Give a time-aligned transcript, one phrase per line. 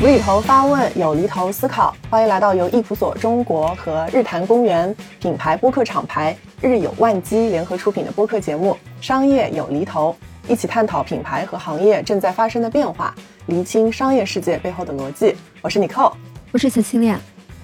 [0.00, 8.76] 无厘头发问，有厘头思考，欢迎来到由易普所中国和日坛公园品牌播客厂牌日有万机联合出品的播客节目
[9.06, 10.16] 《商业有厘头》，
[10.52, 13.14] 一起探讨品牌和行业正在发生的变化，
[13.48, 15.34] 厘清商业世界背后的逻辑。
[15.62, 16.12] 我是 Nicole，
[16.52, 17.16] 我是 Cecilia。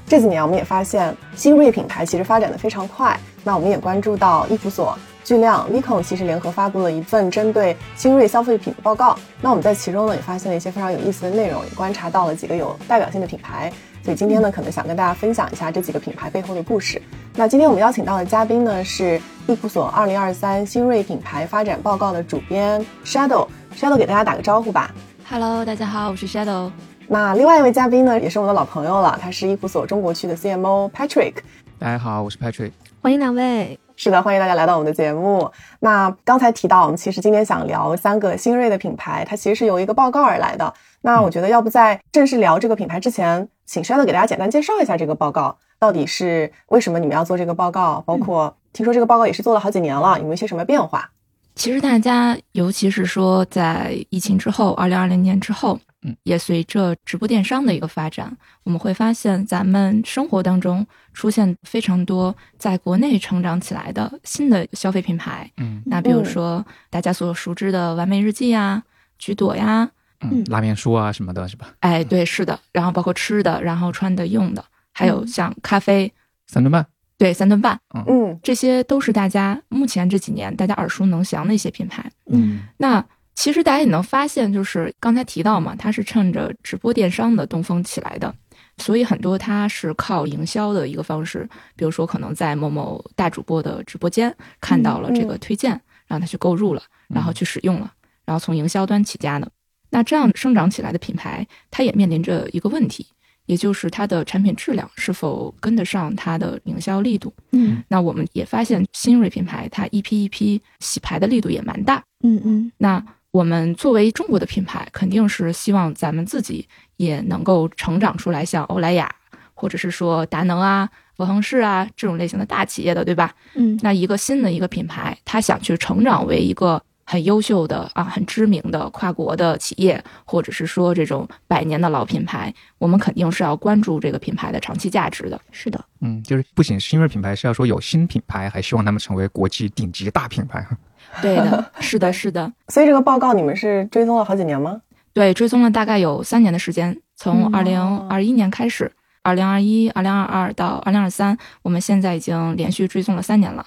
[0.07, 4.99] 这几年我们也发现新锐品牌其实发展的非常快，那我们也关注到易普索。
[5.23, 9.15] 巨量、Vicon 其实联合发布了一份针对新锐消费品的报告。
[9.43, 13.71] 那我们在其中呢，也发现了一些非常有意思的内容，也观察到了几个有代表性的品牌。
[14.03, 17.01] 所以今天呢，可能想跟大家分享一下这几个品牌背后的故事。
[17.35, 23.47] 那今天我们邀请到的嘉宾呢，是易普索二零二三新锐品牌发展报告的主编 Shadow。
[23.77, 24.95] Shadow 给大家打个招呼吧。
[25.27, 26.71] Hello，大家好，我是 Shadow。
[27.09, 31.37] 那另外一位嘉宾呢，也是我们的老朋友了，他是伊普所中国区的 CMO Patrick。
[31.79, 32.73] 大家好，我是 Patrick。
[33.01, 33.79] 欢迎两位。
[33.97, 35.51] 是的，欢迎大家来到我们的节目。
[35.81, 40.73] 那刚才提到，我们其实今天想聊三个新锐的品牌，它其实是由一个报告而来的。
[41.01, 48.03] 那我觉得，要不在正式聊这个品牌之前，请 Shadow 给大家简单介绍一下这个报告，到底是为什么你们要做这个报告？
[48.05, 51.09] 包括听说这个报告也是做了好几年了，有没有一些什么变化？
[51.55, 55.79] 其实大家，尤其是说在疫情之后，二零二零年之后。
[56.07, 58.31] 嗯也随着直播电商的一个发展，
[58.63, 65.51] 我们会发现咱们生活当中出现非常多在国内成长起来的新的消费品牌。
[65.57, 68.83] 嗯，那比如说大家所熟知的完美日记呀、
[69.19, 69.89] 橘朵呀，
[70.21, 71.73] 嗯，拉面书啊什么的，是吧？
[71.81, 72.61] 哎，对，是的。
[72.71, 76.13] 然后包括吃的，然后穿的、用的，还有像咖啡
[76.47, 76.87] 三顿半，
[77.19, 82.11] 对，三顿半，嗯，这些都是大家目前这几年大家耳熟能详的一些品牌。
[82.27, 83.05] 嗯，那。
[83.37, 88.33] 其实大家也能发现，就是刚才提到嘛，它是趁着直播电商的东风起来的，
[88.79, 97.93] 所以很多它是靠营销的一个方式，比如说可能在某某大主播的直播间看到了这个推荐，让他去购入了，然后去使用了，
[98.25, 99.51] 然后从营销端起家的。
[99.91, 103.05] 那这样生长起来的品牌，它也面临着一个问题，
[103.47, 107.33] 也就是它的产品质量是否跟得上它的营销力度。
[107.53, 112.03] 嗯，那我们也发现新锐品牌它一批一批洗牌的力度也蛮大。
[112.23, 113.05] 嗯嗯，那。
[113.35, 116.65] 我们作为中国的品牌，肯定是希望咱们自己
[116.99, 119.13] 也能够成长出来，像欧莱雅，
[119.55, 123.35] 或者是说达能啊、佛恒氏啊这种类型的大企业的，对吧？
[123.55, 135.41] 嗯，那一个新的一个品牌，它想去成长为一个很优秀的啊、很知名的跨国的企业，或者是说这种百年的老品牌，我们肯定是要关注这个品牌的长期价值的。
[135.51, 140.67] 是的，嗯，就是不仅新锐品牌是要说有新品牌，还希望他们成为国际顶级大品牌。
[141.23, 142.51] 对的，是的，是的。
[142.69, 144.81] 所以这个报告你们是追踪了好几年吗？
[145.13, 148.91] 对，追踪了大概有三年的时间，从二零二一年开始，
[149.23, 153.65] 二零二一、二零二二到二零二三，我们现在已经连续追踪了三年了。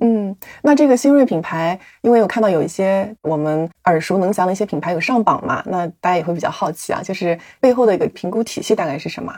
[0.00, 9.32] 嗯，那这个新锐品牌，因为我看到有一些我们耳熟能详的一些品牌有上榜嘛，那大家也会比较好奇啊，就是背后的一个评估体系大概是什么，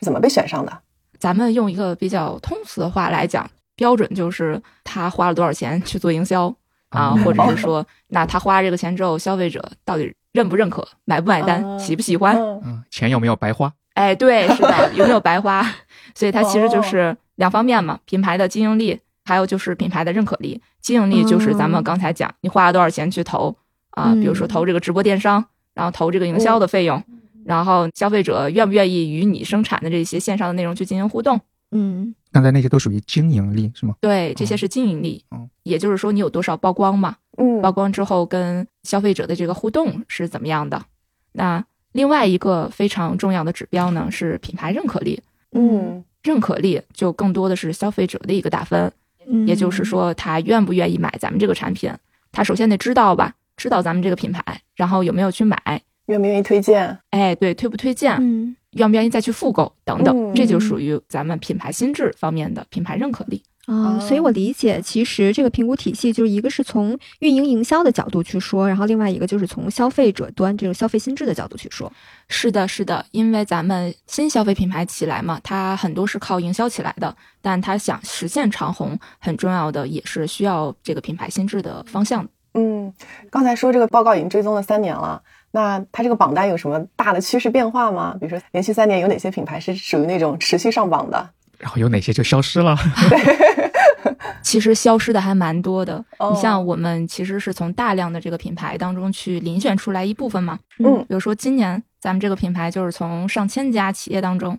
[0.00, 0.72] 是怎么被选上的？
[1.18, 6.54] 咱们用一个比较通俗的话来讲，标准就是他花了多少钱去做营销。
[6.90, 12.36] 啊，或者是 说，那他花这个钱之后，消费者到底认不认可、买不买单、喜不喜欢？
[12.64, 13.70] 嗯，钱有没有白花？
[13.94, 15.66] 哎，对，是的，有没有白花？
[16.14, 20.58] 所以它其实就是两方面嘛，品牌的经营力，还有就是品牌的认可力。
[20.80, 23.54] 经营力就是咱们刚才讲，你花了多少钱去投
[23.90, 24.14] 啊？
[24.14, 25.44] 比如说投这个直播电商，
[25.74, 27.02] 然后投这个营销的费用，
[27.44, 31.40] 然后消费者愿不愿意与你生产的这些线上的内容去进行互动？
[31.72, 32.14] 嗯。
[32.32, 33.94] 刚才那些都属于经营力是吗？
[34.00, 35.24] 对，这些是经营力。
[35.30, 37.16] 嗯，也就是说你有多少曝光嘛？
[37.38, 40.84] 嗯，曝光之后跟消费者的这个互动是怎么样的？
[41.32, 45.22] 那另外一个非常重要的指标呢是品牌认可力。
[45.52, 48.92] 嗯，认可力就更多的是消费者的一个打分。
[49.26, 51.92] 嗯，也就是说他愿不愿意买咱们这个产品？
[52.32, 54.42] 他首先得知道吧，知道咱们这个品牌，
[54.74, 55.58] 然后有没有去买？
[56.06, 56.98] 愿不愿意推荐？
[57.10, 58.16] 哎，对，推不推荐？
[58.20, 58.56] 嗯。
[58.72, 63.98] 愿不愿意再去复购等等，这就属于咱们品牌心智方面的品牌认可力啊。
[64.00, 71.92] 所以我理解，其实这个评估体系就是一个是从运营营销的角度去说，然后另外一个就是从消费者端这种消费心智的角度去说。
[72.28, 82.26] 是的，是的，因为咱们新消费品牌起来嘛，它很多是靠营销起来的，但它想实现长红，很重要的也是需要这个品牌心智的方向。
[82.54, 82.92] 嗯，
[83.30, 85.22] 刚才说这个报告已经追踪了三年了。
[85.52, 88.16] 那它这个榜单有什么大的趋势变化吗？
[88.20, 91.30] 比如说连续三年有哪些品牌是属于那种持续上榜的？
[91.58, 92.76] 然后有哪些就消失了？
[94.42, 96.04] 其实消失的还蛮多的。
[96.30, 100.58] 你像我们其实是从大量的这个品牌当中去遴选出来一部分嘛。
[100.78, 101.82] 嗯，比如说今年。
[101.98, 104.56] 咱们这个品牌就是从上千家企业当中，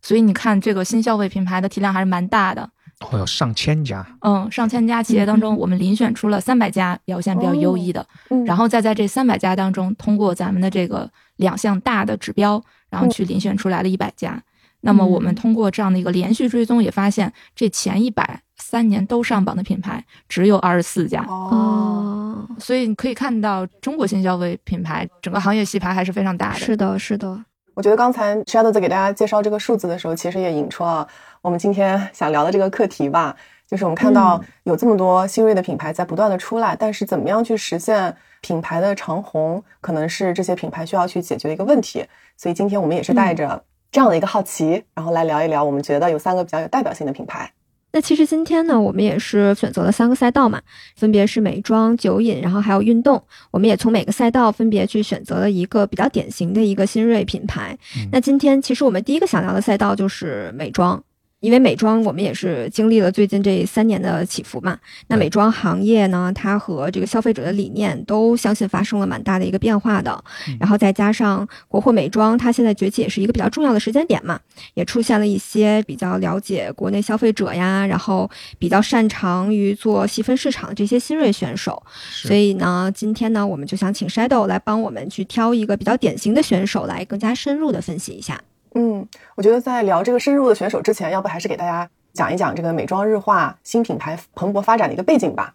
[0.00, 2.70] 所以你看这个新消费品牌的体量还是蛮大的。
[3.00, 14.42] 会有上千家，嗯，上千家企业当中，我们遴选出了三百家表现比较优异的，嗯然后再在这三百家当中，通过咱们的这个两项大的指标，然后去遴选出来了一百家。
[14.80, 26.58] 那么我们通过这样的一个连续追踪，也发现这前一百三年都上榜的品牌只有二十四家，哦，哦，所以你可以看到中国新消费品牌整个行业洗牌还是非常大的。
[26.58, 27.44] 是的，是的，
[27.74, 31.06] 我觉得刚才 Shadow 在给大家介绍这个数字的时候，其实也引出了
[31.42, 33.34] 我们今天想聊的这个课题吧。
[33.66, 42.06] 就是我们看到有这么多新锐的品牌在不断的出来，但是怎么样去实现品牌的长红，可能是这些品牌需要去解决的一个问题。
[42.36, 43.60] 所以今天我们也是带着
[43.90, 47.52] 这样的一个好奇，然后来聊一聊我们觉得有三个比较有代表性的品牌。
[47.92, 50.60] 那其实今天呢，我们也是选择了三个赛道嘛，
[50.96, 53.22] 分别是美妆、酒饮，然后还有运动。
[53.50, 57.78] 我们也从每个赛道分别去选择了一个比较典型的一个新锐品牌。
[57.96, 61.02] 嗯那今天其实我们第一个想聊的赛道就是美妆。
[61.40, 64.78] 因为美妆，我们也是经历了最近这三年的起伏嘛。
[65.06, 70.24] 那美妆行业呢，它和这个消费者的理念都相信发生了蛮大的一个变化的。
[70.48, 74.40] 嗯然后再加上国货美妆，它现在崛起也是一个比较重要的时间点嘛。
[74.74, 78.28] 也出现了一些比较了解国内消费者呀，然后
[78.58, 81.80] 比较擅长于做细分市场的这些新锐选手。
[82.10, 88.40] 所以呢，今天呢，我们就想请 Shadow 来帮我们去挑一个比较典型的选手，来更加深入的分析一下。
[88.78, 95.54] 嗯，我觉得在聊这个深入的选手之前，要不还是给大家讲一讲这个美妆日化新品牌蓬勃发展的一个背景吧。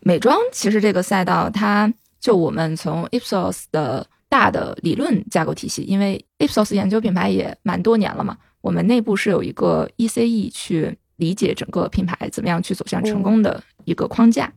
[0.00, 14.52] 美妆其实这个赛道，它就我们从 Ipsos 的大的理论架构体系，因为 Ipsos 研究品牌也蛮多年了嘛，我们内部是有一个 ECE 去理解整个品牌怎么样去走向成功的一个框架。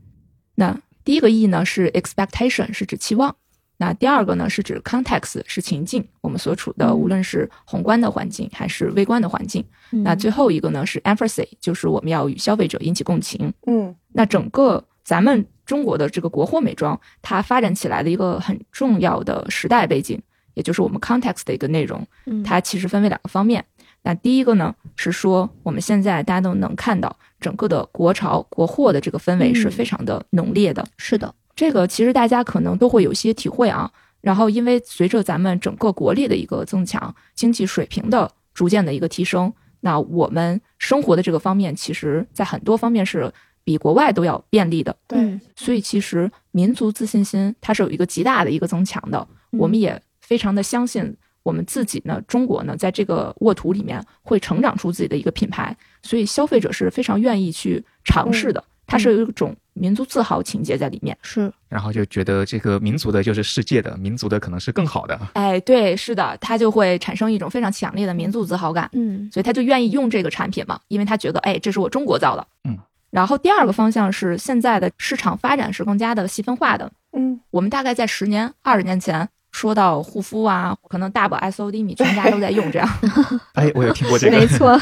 [0.56, 3.34] 那第一个 E 呢是 expectation，是指期望。
[3.82, 9.66] 那第二个呢是指 context，是情境，我们所处的嗯无论是宏观的环境还是微观的环境。
[9.92, 13.52] 嗯那最后一个呢是 empathy，就是我们要与消费者引起共情。
[13.66, 20.22] 嗯那整个咱们中国的这个国货美妆，它发展起来的一个很重要的时代背景，
[20.54, 23.66] 也就是我们 context 的一个内容，嗯它其实分为两个方面。
[24.04, 30.86] 那第一个呢是说，我们现在大家都能看到，整个的国潮国货的这个氛围是嗯非常的浓烈的。
[30.98, 33.92] 是的，这个其实大家可能都会有些体会啊。
[34.22, 43.34] 然后，因为随着咱们整个国力的一个增强，经济水平的逐渐的一个提升，那我们生活的这个方面，其实在很多方面是
[43.64, 44.96] 比国外都要便利的。
[45.08, 49.28] 对，嗯所以其实民族自信心它是有一个极大的一个增强的。
[49.54, 58.64] 嗯我们也非常的相信我们自己呢，中国呢，在这个沃土里面会成长出自己的一个品牌，所以消费者是非常愿意去尝试的。
[58.92, 61.18] 它是有一种民族自豪情节在里面。
[61.22, 65.18] 是然后就觉得这个民族的就是世界的，民族的可能是更好的。
[65.34, 68.90] 哎，对，是的，他就会产生一种非常强烈的民族自豪感。
[68.94, 72.46] 嗯所以他就愿意用这个产品嘛，因为他觉得，哎，这是我中国造的。
[72.68, 72.78] 嗯。
[73.10, 76.92] 然后第二个方向是现在的市场发展是更加的细分化的。
[77.14, 82.88] 嗯我们大概在十年、二十年前说到护肤啊，可能大宝 SOD 米全家都在用这样，
[83.56, 84.38] 哎，我有听过这个。
[84.38, 84.80] 没错，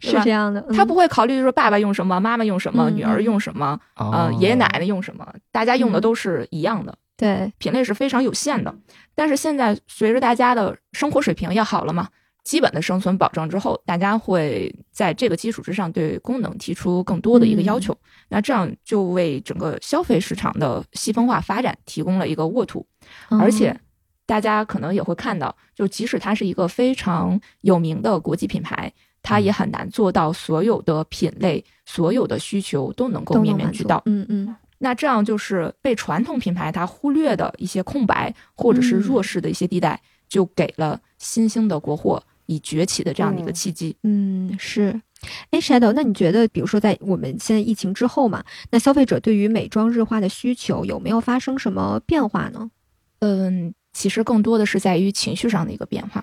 [0.00, 0.60] 是这样的。
[0.74, 8.74] 他不会考虑说爸爸用什么，妈妈用什么，嗯女儿用什么，哦呃，爷爷奶奶用什么，大家用的嗯都是一样的，对，品类是非常有限的。
[9.14, 12.08] 但是现在随着大家的生活水平要好了嘛，
[12.44, 17.96] 基本的生存保障之后，大家会在这个基础之上对功能提出更多的一个要求。
[18.28, 22.86] 那这样就为整个消费市场的细分化发展提供了一个沃土。
[23.28, 23.80] 而且嗯
[24.26, 28.92] 大家可能也会看到，就即使它是一个非常有名的国际品牌，
[29.26, 34.00] 它也很难做到所有的品类、所有的需求都能够面面俱到。
[34.06, 43.96] 嗯嗯那这样就是被传统品牌它忽略的一些空白，或者是嗯弱势的一些地带，就给了新兴的国货以崛起的这样的一个嗯契机。
[44.04, 45.00] 嗯，是。
[45.50, 52.70] 哎，Shadow，那你觉得，比如说在我们现在疫情之后嘛，那消费者对于美妆日化的需求有没有发生什么变化呢？
[53.20, 56.22] 嗯，其实更多的是在于情绪上的一个变化。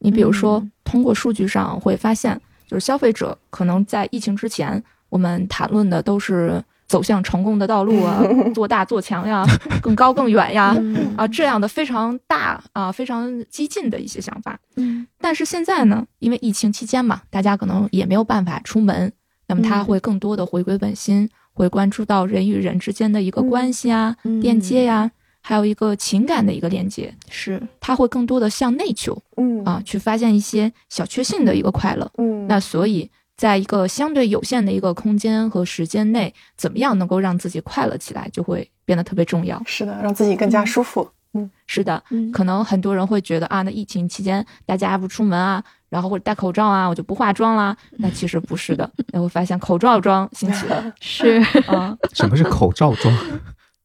[0.00, 8.20] 你比如说嗯，通过数据上会发现，就是消费者可能在疫情之前，我们谈论的都是走向成功的道路啊，
[8.52, 9.44] 做大做强呀，
[9.80, 11.14] 更高更远呀，嗯。
[11.16, 14.58] 啊这样的非常大啊非常激进的一些想法。
[14.76, 15.06] 嗯。
[15.20, 19.12] 但是现在呢，因为疫情期间嘛，大家可能也没有办法出门，
[19.46, 19.84] 那么他嗯。
[19.84, 24.40] 会更多的回归本心，会关注到人与人之间的一个关系啊、嗯。
[24.40, 25.10] 链接呀，
[25.42, 32.10] 还有一个情感的一个连接，是他会更多的向内求嗯啊，去发现一些小确幸的一个快乐。
[32.18, 39.60] 嗯，那所以，在一个相对有限的一个空间和时间内，怎么样能够让自己快乐起来，就会变得特别重要。
[39.66, 41.08] 是的，让自己更加舒服。
[41.32, 47.76] 嗯，是的，嗯可能很多人会觉得啊，那疫情期间大家不出门啊，然后或者戴口罩啊，我就不化妆啦。
[47.98, 53.16] 那其实不是的，你会发现口罩妆兴起了 是啊，什么是口罩妆？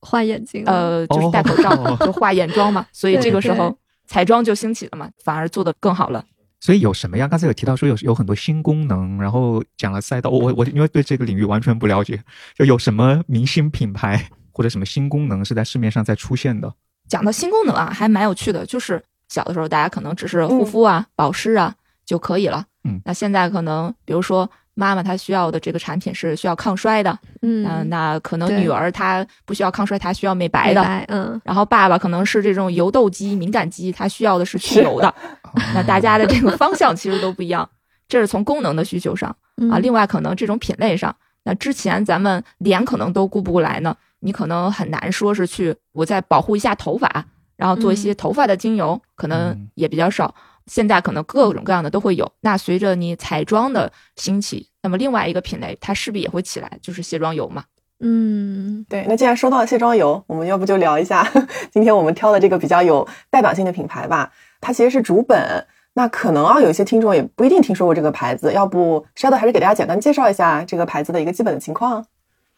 [0.06, 6.24] 画眼睛，呃，就是戴口罩哦 就画眼妆嘛，所以这个时候彩妆就兴起了嘛，反而做得更好了。
[6.62, 7.28] 所以有什么呀？
[7.28, 12.20] 刚才有提到说有有很多新功能，然后讲了赛道，我我因为对这个领域完全不了解，
[12.56, 16.74] 就有什么明星品牌或者什么新功能是在市面上在出现的？
[17.08, 22.66] 讲到新功能啊，还蛮有趣的，就是小的时候大家可能只是护肤啊、保湿啊就可以了。
[22.84, 30.84] 嗯，那现在可能比如说妈妈她需要的这个产品是需要抗衰的，嗯嗯、那可能女儿她不需要抗衰，她需要美白的。
[30.84, 35.12] 白，嗯，然后爸爸可能是这种油痘肌、敏感肌，他需要的是去油的。
[35.74, 37.68] 那大家的这个方向其实都不一样，
[38.08, 39.38] 这是从功能的需求上啊。
[39.58, 41.16] 嗯另外，可能这种品类上，
[41.46, 50.36] 那之前咱们脸可能都顾不过来呢，你可能很难说是去我再保护一下头发，然后做一些头发的精油，可能嗯也比较少。
[50.68, 52.32] 现在可能各种各样的都会有。
[52.42, 57.64] 那随着你彩妆的兴起，那么另外一个品类它势必也会起来，就是卸妆油嘛。
[58.02, 61.26] 嗯对，那既然说到了卸妆油，我们要不就聊一下
[61.72, 64.32] 今天我们挑的这个比较有代表性的品牌吧。
[64.60, 72.06] 它其实是竹本，那可能啊有一些听众也不一定听说过这个牌子，要不 Shadow 还是给大家简单介绍一下这个牌子的一个基本的情况。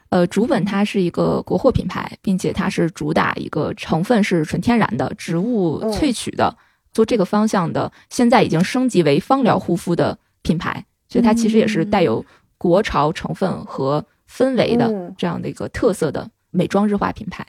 [0.10, 6.58] 呃，竹本它是一个国货品牌，并且它是主打一个成分是纯天然的植物萃取的，
[6.98, 12.26] 做这个方向的，现在已经升级为芳疗护肤的品牌，所以它其实也是带有
[12.58, 17.46] 国潮成分和氛围的嗯这样的一个特色的美妆日化品牌。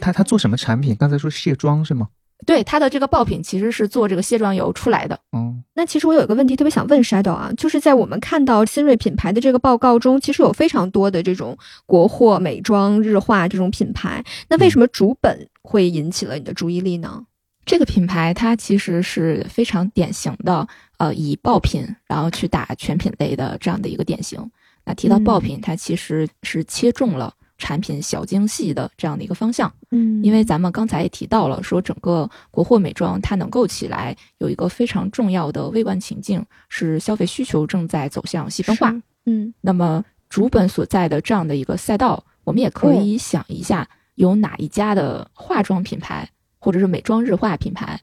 [0.00, 0.94] 它它做什么产品？
[0.94, 2.06] 刚才说卸妆是吗？
[2.46, 17.24] 对它的这个爆品其实是做这个卸妆油出来的，哦，那其实我有一个问题特别想问 Shadow 啊，就是在我们看到新锐品牌的这个报告中，其实有非常多的这种国货美妆日化这种品牌，那为什么主本会引起了你的注意力呢？
[17.64, 20.66] 这个品牌它其实是非常典型的，
[20.98, 24.50] 呃，以爆品然后去打全品类的这样的一个典型。
[24.84, 29.72] 那提到爆品，它其实是切中了产品小精细的这样的一个方向。
[29.90, 38.94] 嗯因为咱们刚才也提到了，说整个国货美妆它能够起来，有一个非常重要的微观情境是消费需求正在走向细分化。，
[39.24, 46.28] 嗯那么主本所在的这样的一个赛道，我们也可以想一下，有哪一家的化妆品牌
[46.64, 48.00] 或者是美妆日化品牌，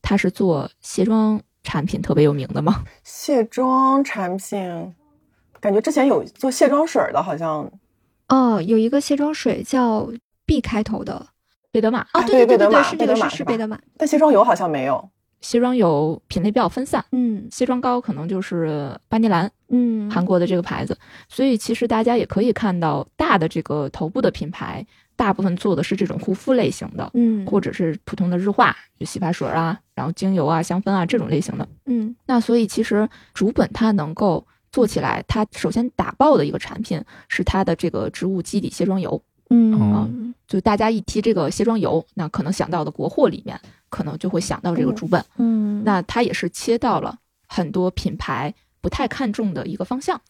[0.00, 2.84] 它是做卸妆产品特别有名的吗？
[3.02, 4.94] 卸妆产品，
[5.58, 7.68] 感觉之前有做卸妆水的，好像
[8.28, 10.08] 哦，有一个卸妆水叫
[10.46, 11.26] B 开头的
[11.72, 15.10] 贝德玛啊，对对对对，对是这个是是贝德玛，但卸妆油好像没有。
[15.40, 20.96] 卸妆油品类比较分散，嗯卸妆膏可能就是巴尼兰，嗯，韩国的这个牌子，
[21.28, 31.68] 所以其实大家也可以看到，大的这个头部的品牌，大部分做的是这种护肤类型的，嗯或者是普通的日化，就洗发水啊，然后精油啊、香氛啊这种类型的。
[31.86, 39.22] 嗯那所以其实竹本它能够做起来，它首先打爆的一个产品是它的这个植物基底卸妆油。
[39.50, 45.24] 嗯就大家一提这个卸妆油，那可能想到的国货里面，可能就会想到这个竹本。
[45.36, 47.16] 嗯，那它也是切到了
[47.46, 48.52] 很多品牌
[48.84, 50.20] 不太看重的一个方向。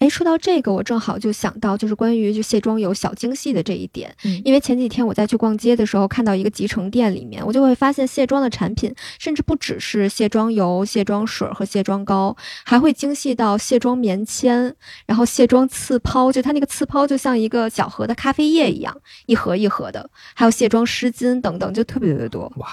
[0.00, 4.12] 哎，说到这个，我正好就想到，就是关于就卸妆油小精细的这一点。
[4.24, 14.74] 嗯因为前几天我在去逛街的时候，看到一个集成店里面，我就会发现卸妆的产品，甚至不只是卸妆油、卸妆水和卸妆膏，还会精细到卸妆棉签，
[15.06, 22.50] 然后卸妆刺抛，就它那个刺抛就像一个小盒的咖啡液一样，一盒一盒的，还有卸妆湿巾等等，就特别特别多。
[22.56, 22.68] 哇，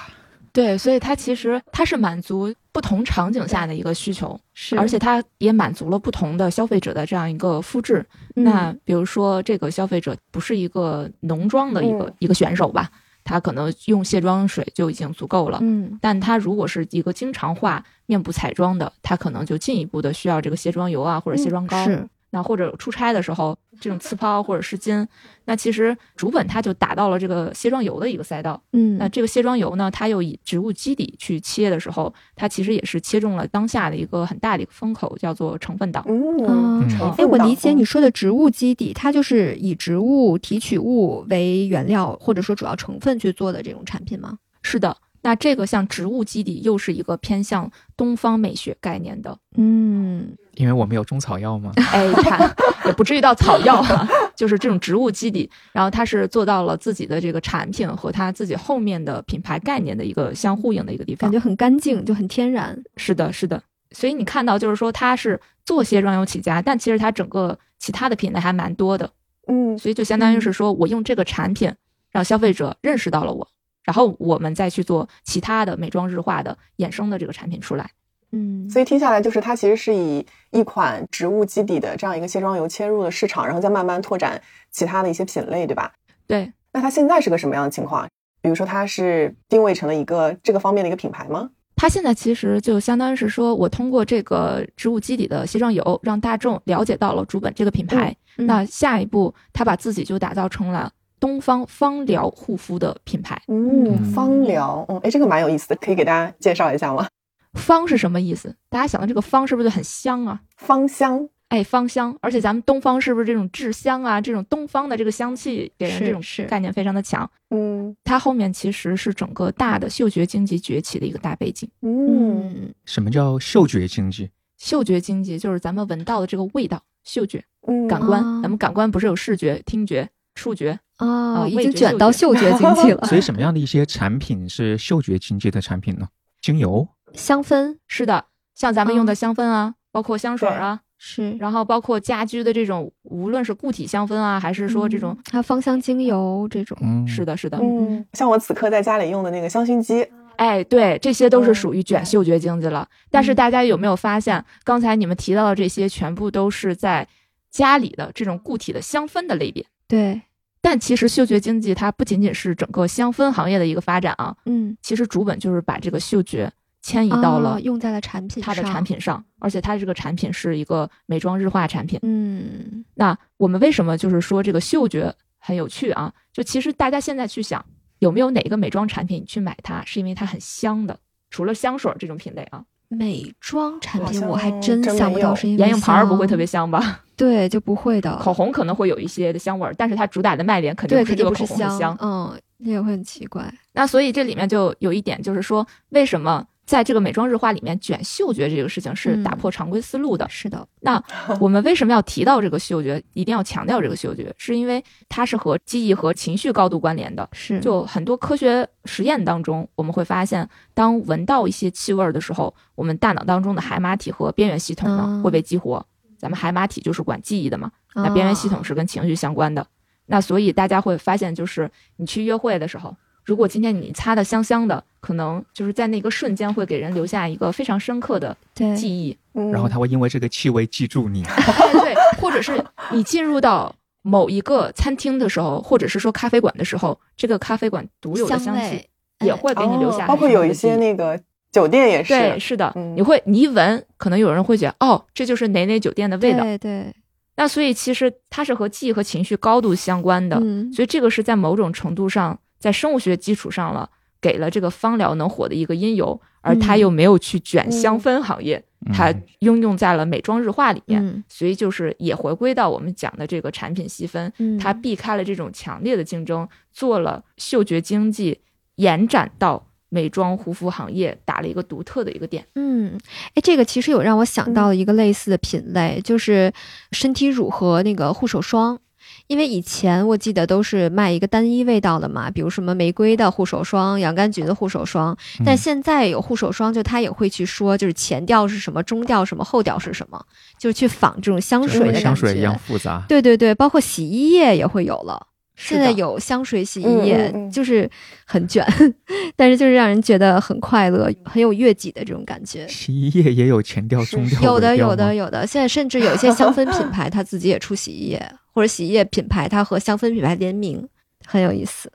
[0.57, 8.03] 对，所以它其实它是满足不同场景下的一个需求，是而且它也满足了不同的消费者的这样一个肤质。
[8.33, 12.89] 那比如说，这个消费者不是一个浓妆的一个、嗯一个选手吧，
[13.23, 15.59] 他可能用卸妆水就已经足够了。
[15.61, 21.85] 嗯但他如果是一个经常化面部彩妆的，他可能就进一步的需要这个卸妆油啊，或者卸妆膏。
[21.85, 25.05] 是那或者出差的时候，这种刺抛或者湿巾，
[25.45, 28.61] 那其实竹本它就打到了这个卸妆油的一个赛道。
[28.73, 36.03] 嗯那这个卸妆油呢，它又以植物基底去切的时候，它其实也是切中了当下的一个很大的一个风口，叫做成分党。
[36.07, 44.37] 嗯，嗯成哎，我理解你说的植物基底，它就是以植物提取物为原料，或者说主要成分去做的这种产品吗？
[44.63, 51.71] 是的，那这个像植物基底又是一个偏向东方美学概念的，嗯因为我们有中草药嘛。
[51.75, 52.55] 哎，产
[52.85, 61.31] 也不至于到草药啊，就是这种植物基底，然后它是做到了自己的这个产品和它自己后面的品牌概念的一个相呼应的一个地方感。
[61.31, 62.77] 觉很干净，就很天然。
[62.95, 63.61] 是的，是的。
[63.91, 69.09] 所以你看到，就是说它是做卸妆油起家，但其实它整个其他的品类还蛮多的。
[69.47, 71.71] 嗯所以就相当于是说我用这个产品
[72.11, 73.47] 让消费者认识到了我，
[73.87, 77.89] 然后我们再去做其他的美妆日化的衍生的这个产品出来。
[78.33, 85.93] 嗯，所以听下来，就是它其实是以一款植物基底的这样一个卸妆油切入了市场，然后再慢慢拓展其他的一些品类，对吧？
[86.27, 88.05] 对，那它现在是个什么样的情况？
[88.41, 91.49] 比如说，它是定位成了一个这个方面的一个品牌吗？
[91.77, 98.11] 它现在其实就相当于是说，我通过这个植物基底的卸妆油，让大众了解到了竹本这个品牌。
[98.11, 103.41] 嗯那下一步，它把自己就打造成了东方芳疗护肤的品牌。
[103.47, 107.07] 嗯，嗯芳疗，嗯，哎，这个蛮有意思的，可以给大家介绍一下吗？
[107.53, 108.55] 芳是什么意思？
[108.69, 110.41] 大家想到这个芳是不是就很香啊？
[110.57, 117.27] 芳香，哎，芳香，而且咱们东方是不是这种制香啊，这种东方的这个香气给人这种概念非常的强？
[117.49, 121.67] 嗯它后面其实是整个大的嗅觉经济崛起的一个大背景。
[121.81, 124.29] 嗯嗯什么叫嗅觉经济？
[124.57, 130.79] 嗅觉经济就是咱们闻到的这个味道，嗅觉嗯，感官，哦咱们感官不是有视觉、听觉、触觉？
[130.99, 133.05] 哦，已经卷到嗅觉经济 了。
[133.05, 136.07] 所以什么样的一些产品是嗅觉经济的产品呢？
[136.41, 138.25] 精油，香氛是的，
[138.55, 152.87] 像咱们用的嗯香氛啊，包括香水啊，是，然后包括家居的这种，无论是固体香氛啊，还是说这种嗯，还有芳香精油这种，嗯，是的，是的，嗯，像我此刻在家里用的那个香薰机，哎，对，这些都是嗯属于卷嗅觉经济了。
[153.09, 157.07] 但是嗯大家有没有发现，刚才你们提到的这些，全部都是在
[157.49, 159.65] 家里的这种固体的香氛的类别。
[159.87, 160.21] 对，
[160.61, 171.99] 但其实嗅觉经济它不仅仅是整个香氛行业的一个发展啊，嗯，其实主本就是把这个嗅觉迁移到了哦用在了产品它的产品上，而且它这个产品是一个美妆日化产品。
[172.03, 176.13] 嗯那我们为什么就是说这个嗅觉很有趣啊？
[176.33, 177.63] 就其实大家现在去想，
[177.99, 180.99] 有没有哪个美妆产品你去买它是因为它很香的？
[181.29, 187.01] 除了香水这种品类啊，美妆产品我还真想不到是因为眼影盘儿不会特别香吧？
[187.17, 188.15] 对，就不会的。
[188.17, 191.97] 口红可能会有一些的香味儿，但是它主打的卖点肯定对，不是这个肯定不是口红很香。
[191.99, 193.53] 嗯，那也会很奇怪。
[193.73, 200.27] 那所以这里面就有一点，就是说为什么在这个美妆日化里面卷嗅觉这个事情是嗯打破常规思路的？
[200.29, 201.01] 是的，那
[201.39, 204.35] 我们为什么要提到这个嗅觉，一定要强调这个嗅觉？
[204.37, 207.27] 是因为它是和记忆和情绪高度关联的。
[207.31, 215.83] 是就很多科学实验当中，我们会发现，当闻到一些气味儿的时候，我们大脑当中的海马体和边缘系统呢嗯会被激活。
[216.17, 219.65] 咱们海马体就是管记忆的嘛，那边缘系统啊是跟情绪相关的。
[220.07, 222.93] 那所以大家会发现，就是你去约会的时候，
[223.27, 229.15] 如果今天你擦的香香的，可能就是在那个瞬间会给人留下一个非常深刻的对记忆。
[229.33, 231.23] 嗯，然后他会因为这个气味记住你。
[231.27, 232.63] 哎，对，或者是
[232.93, 238.87] 你进入到某一个餐厅的时候，或者是说咖啡馆的时候，这个咖啡馆独有的香气
[239.19, 241.19] 也会给你留下包括有一些那个
[241.51, 246.43] 酒店也是，对，是的，嗯你会你一闻，可能有人会觉得哦，这就是哪哪酒店的味道。
[246.43, 246.95] 对对，
[247.35, 253.89] 那所以其实它是和记忆和情绪高度相关的，嗯所以这个是在某种程度上，在生物学基础上了，
[254.19, 261.03] 给了这个芳疗能火的一个因由，而它嗯又没有去卷香氛行业，它嗯应用在了美妆日化里面。
[261.05, 268.41] 嗯所以就是也回归到我们讲的这个产品细分，嗯它避开了这种强烈的竞争，做了嗅觉经济，
[268.75, 272.45] 延展到美妆护肤行业，打了一个独特的一个点。
[272.55, 272.99] 嗯，
[273.35, 276.51] 哎，这个其实有让我想到了一个类似的品类，就是
[276.91, 278.79] 身体乳和那个护手霜。
[279.27, 290.19] 因为以前我记得都是卖一个单一味道的嘛，比如什么玫瑰的护手霜、洋甘菊的护手霜，但嗯现在有护手霜，就它也会去说，就是前调是什么，中调什么，后调是什么，
[290.57, 292.01] 就是去仿这种香水的感觉。
[292.01, 293.03] 香水一样复杂。
[293.07, 295.27] 对对对，包括洗衣液也会有了。
[295.57, 297.89] 现在有香水洗嗯衣液，嗯嗯就是
[298.25, 298.63] 很卷，
[299.35, 302.67] 但是就是让人觉得很快乐，很有悦己的这种感觉。
[302.67, 305.47] 洗衣液也有前调、中调、有的，有的，有的。
[305.47, 308.23] 现在甚至有一些香氛品牌，它自己也出洗衣液，
[308.57, 310.89] 或者洗衣液品牌它和香氛品牌联名，
[311.27, 311.91] 很有意思。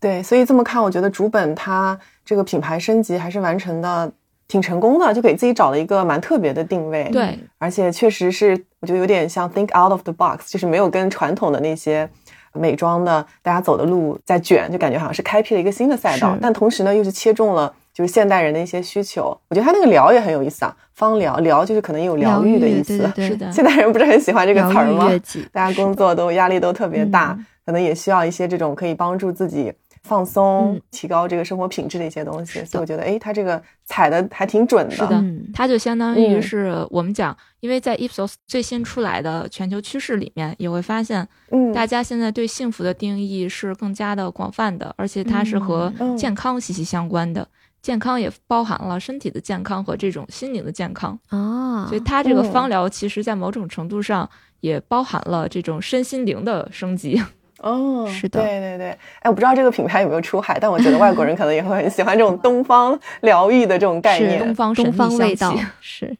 [0.00, 4.10] 对，所以这么看，我觉得主本它这个品牌升级还是完成的
[4.48, 7.06] 挺成功的，就给自己找了一个蛮特别的定位。
[7.12, 12.08] 对，而且确实是，我觉得有点像 think out of the box，就是没有跟传统的那些
[12.54, 16.34] 美妆的大家走的路在卷，就感觉好像是开辟了一个新的赛道。
[16.40, 19.38] 但同时呢，又是切中了就是现代人的一些需求。
[19.50, 22.96] 我觉得他那个聊也很有意思啊，芳疗疗就是可能也有疗愈的意思。
[22.98, 23.52] 对对对，是的。
[23.52, 25.08] 现代人不是很喜欢这个词儿吗
[25.52, 27.46] 大家工作都压力都特别大，嗯。
[27.66, 30.80] 可能也需要一些这种可以帮助自己放松、嗯。
[30.90, 32.64] 提高这个生活品质的一些东西。
[32.64, 34.94] 所以我觉得，哎，他这个踩的还挺准的。
[34.94, 35.16] 是的。
[35.16, 36.42] 嗯它就相当于嗯。
[36.42, 46.16] 是我们讲，因为在 Ipsos 最新出来的全球趋势里面，也会发现嗯，大家现在对幸福的定义是更加的广泛的，而且它是和嗯。
[46.16, 47.46] 健康息息相关的。
[47.86, 57.22] 健康也包含了身体的健康和这种心灵的健康，啊，所以它这个嗯芳疗其实在某种程度上也包含了这种身心灵的升级。
[57.60, 58.88] 哦，是的对对对。
[59.20, 64.40] 哎，我不知道这个品牌有没有出海，但我觉得外国人可能也会很喜欢这种东方疗愈的这种概念。
[64.40, 66.16] 东方神东秘方味道是。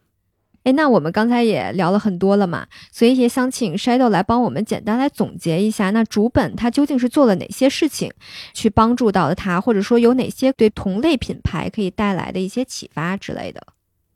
[0.66, 8.10] 哎，那我们刚才也聊了很多了嘛，所以也想请 Shadow 来帮我们简单来总结一下，那主本它究竟是做了哪些事情，
[8.52, 13.64] 去帮助到了它，或者说有哪些对同类品牌可以带来的一些启发之类的。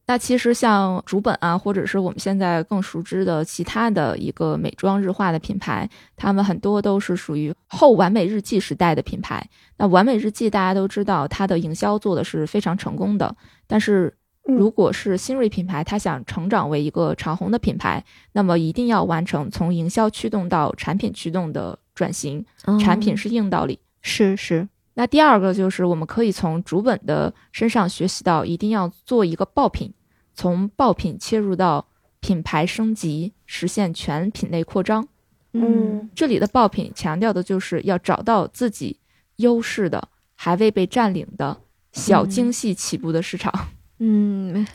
[0.09, 9.49] 那其实像竹本啊，或者是我们现在更熟知的其他的一个美妆日化的品牌，他们很多都是属于后完美日记时代的品牌。
[9.77, 13.37] 那完美日记大家都知道，它的营销做的是非常成功的。
[13.69, 14.13] 但是
[14.55, 22.45] 如果是新锐品牌，它想成长为一个长红的品牌，那么一定要完成从营销驱动到产品驱动的转型。
[22.79, 23.79] 产品嗯是硬道理。
[24.03, 29.93] 是是，那第二个就是我们可以从主本的身上学习到，一定要做一个爆品，
[30.35, 31.87] 从爆品切入到
[32.21, 35.07] 品牌升级，实现全品类扩张。
[35.53, 39.01] 嗯这里的爆品强调的就是要找到自己
[39.37, 41.59] 优势的、还未被占领的
[41.93, 43.53] 小精细起步的市场。
[43.57, 43.67] 嗯，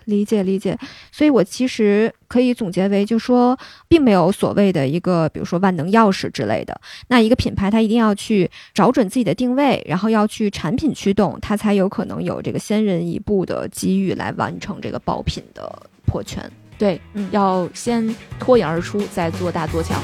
[0.06, 0.78] 理解理解。
[1.12, 3.58] 所以我其实可以总结为，就说
[3.88, 6.80] 并没有所谓的一个，比如说万能钥匙之类的。
[7.08, 16.44] 那一个品牌它一定要去找准自己的定位，然后要去产品驱动，它才有可能有这个先人一步的机遇来完成这个爆品的破圈。
[16.78, 20.02] 对，嗯要先脱颖而出，再做大做强。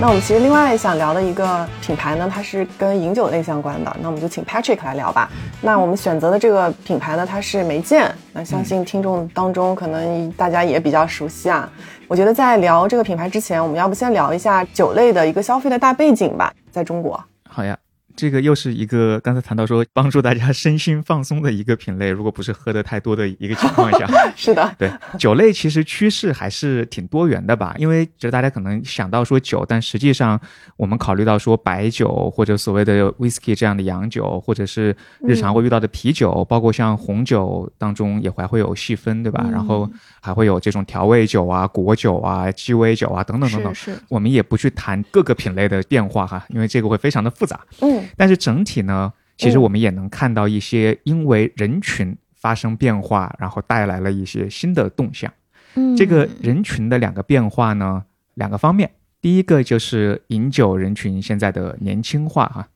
[0.00, 5.30] 那我们其实另外想聊的一个品牌呢，它是跟饮酒类相关的，那我们就请 Patrick 来聊吧。
[5.60, 11.70] 那我们选择的这个品牌呢，它是梅见，那相信听众当中可能大家也比较熟悉啊。
[12.08, 17.22] 我觉得在聊这个品牌之前，我们要不先聊一下酒类的一个消费的大背景吧，在中国。
[17.46, 17.76] 好呀，
[18.20, 24.06] 这个又是一个刚才谈到说帮助大家身心放松的一个品类，如果不是喝的太多的一个情况下，
[24.36, 30.38] 是的，对酒类其实趋势还是挺多元的吧，因为就大家可能想到说酒，但实际上
[30.76, 39.48] 我们考虑到说白酒或者所谓的 whisky 这样的洋酒，或者是日常会遇到的啤酒，包括像红酒当中也还会有细分，对吧？
[39.50, 43.74] 然后还会有这种调味酒啊、果酒啊、鸡尾酒啊等等等等。
[43.74, 47.58] 是是，我们也不去谈各个品类的变化哈，因为这个会非常的复杂。
[47.80, 55.32] 嗯但是整体呢，其实嗯我们也能看到一些因为人群发生变化，然后带来了一些新的动向。
[55.74, 62.68] 嗯这个人群的两个变化呢，两个方面，第一个就是饮酒人群现在的年轻化哈。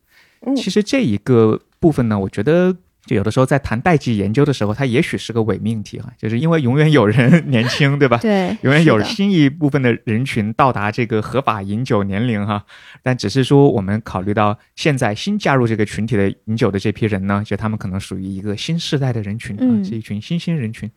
[0.47, 2.77] 嗯其实这一个部分呢，我觉得。
[3.07, 8.19] 就有的时候在谈代际研究的时候，它也许是个伪命题哈，就是因为永远有人年轻，对吧？
[8.19, 12.65] 对，永远有新一部分的人群到达这个合法饮酒年龄哈，
[13.03, 19.85] 但只是说我们考虑到现在新加入这个群体的饮酒的这批人呢，就他们可能属于一个新时代的人群啊，嗯。
[19.85, 20.91] 是一群新兴人群，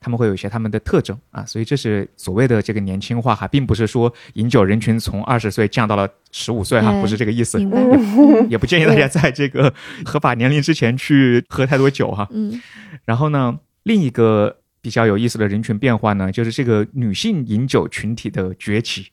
[0.00, 7.60] 他们会有一些他们的特征啊，所以这是所谓的这个年轻化哈，并不是说饮酒人群从二十岁降到了十五岁哈，哎不是这个意思。
[8.48, 9.72] 也不建议大家在这个
[10.04, 12.26] 合法年龄之前去喝太多酒哈。
[12.30, 12.60] 嗯
[13.04, 19.08] 然后呢，另一个比较有意思的人群变化呢，就是这个女性饮酒群体的崛起。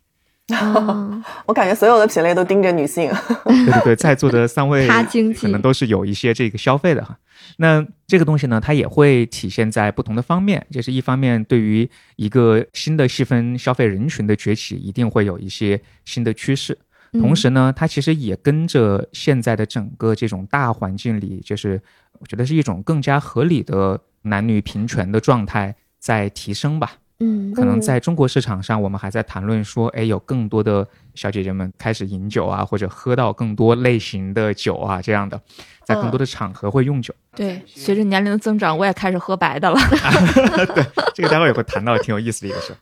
[0.54, 3.12] 啊， 我感觉所有的品类都盯着女性。
[3.46, 7.18] 对对对，在座的三位 他经济可能都是有一些这个消费的哈。
[7.58, 16.78] 那这个东西呢，它也会体现在不同的方面，就是一方面对于一个新的细分消费人群的崛起，一定会有一些新的趋势。
[17.14, 21.82] 嗯同时呢，它其实也跟着现在的整个这种大环境里，就是
[22.20, 26.94] 我觉得是一种更加合理的男女平权的状态在提升吧。
[27.20, 35.42] 嗯可能在中国市场上，我们还在谈论说，哎，有更多的小姐姐们开始饮酒啊，或者喝到更多类型的酒啊，这样的，
[35.84, 37.14] 在更多的场合会用酒。
[37.36, 39.80] 对，随着年龄的增长，我也开始喝白的了。
[40.76, 42.78] 对这个待会儿也会谈到，挺有意思的一个事儿。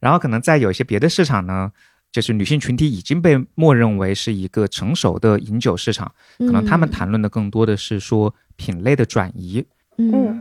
[0.00, 1.70] 然后可能在有一些别的市场呢，
[2.10, 9.66] 就是女性群体已经被默认为是一个成熟的饮酒市场，可能他们谈论的更多的是说品类的转移，嗯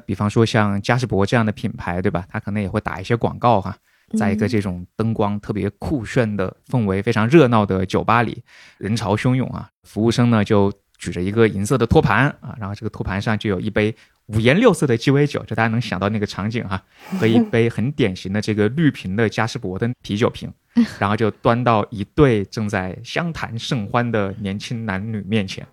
[0.05, 2.25] 比方说像嘉士伯这样的品牌，对吧？
[2.29, 3.75] 它可能也会打一些广告哈。
[4.15, 8.43] 在一个这种灯光特别酷炫的氛围、非常热闹的酒吧里，
[8.77, 13.93] 人潮汹涌啊，服务生呢就举着一个银色的托盘啊，然后这个托盘上就有一杯
[14.27, 16.79] 五颜六色的鸡尾酒，就大家能想到那个场景哈、
[17.19, 20.53] 和一杯很典型的这个绿瓶的嘉士伯的啤酒瓶，
[20.99, 25.65] 然后就端到一对正在相谈甚欢的年轻男女面前，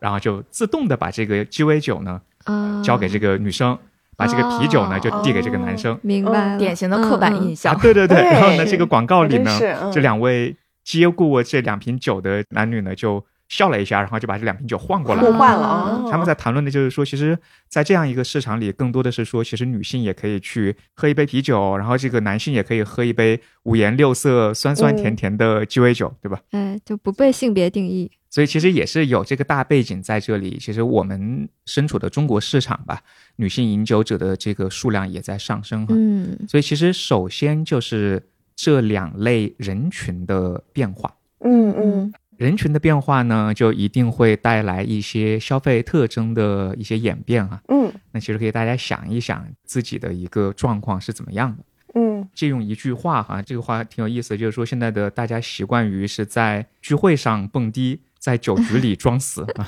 [0.00, 3.78] 然后就自动的把这个鸡尾酒呢啊，交给这个女生，
[4.16, 5.98] 把这个啤酒呢就递给这个男生。
[6.02, 7.74] 明白了，典型的刻板印嗯象。
[7.74, 9.58] 啊，对对对，然后呢，这个广告里呢
[9.92, 15.38] 这两位接过这两瓶酒的男女呢，就笑了一下，然后就把这两瓶酒换过来互了。
[15.38, 16.04] 换了啊。
[16.10, 26.40] 他们在谈论的就是说，其实，在这样一个市场里，更多的是说，其实女性也可以去喝一杯啤酒，然后这个男性也可以喝一杯五颜六色、酸酸甜甜的鸡尾酒，对吧？
[26.50, 28.10] 哎，就不被性别定义。
[28.30, 30.58] 所以其实也是有这个大背景在这里。
[30.60, 33.02] 其实我们身处的中国市场吧，
[33.36, 35.94] 女性饮酒者的这个数量也在上升哈。
[35.96, 38.22] 嗯所以其实首先就是
[38.54, 41.14] 这两类人群的变化。
[41.40, 47.60] 嗯嗯人群的变化呢，就一定会带来一些消费特征的一些演变啊。
[47.68, 51.64] 嗯那其实可以大家想一想自己的一个状况是怎么样的。
[51.94, 59.66] 嗯借用一句话哈，这个话挺有意思，就是说现在的大家习惯于是在聚会上蹦迪，在酒局里装死啊。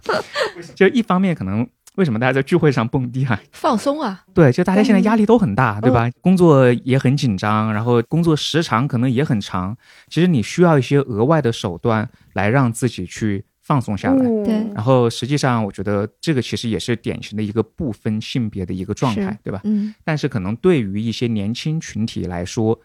[0.74, 3.40] 就一方面可能为什么大家在聚会上蹦迪啊？
[3.52, 6.10] 放松啊，对，就大家现在压力都很大，对吧？
[6.20, 9.76] 工作也很紧张，然后工作时长可能也很长。
[10.08, 14.24] 其实你需要一些额外的手段来让自己去放松下来。
[14.24, 19.60] 嗯，对然后实际上，我觉得这个其实也是典型的一个不分性别的一个状态，对吧？
[19.64, 22.78] 嗯但是可能对于一些年轻群体来说，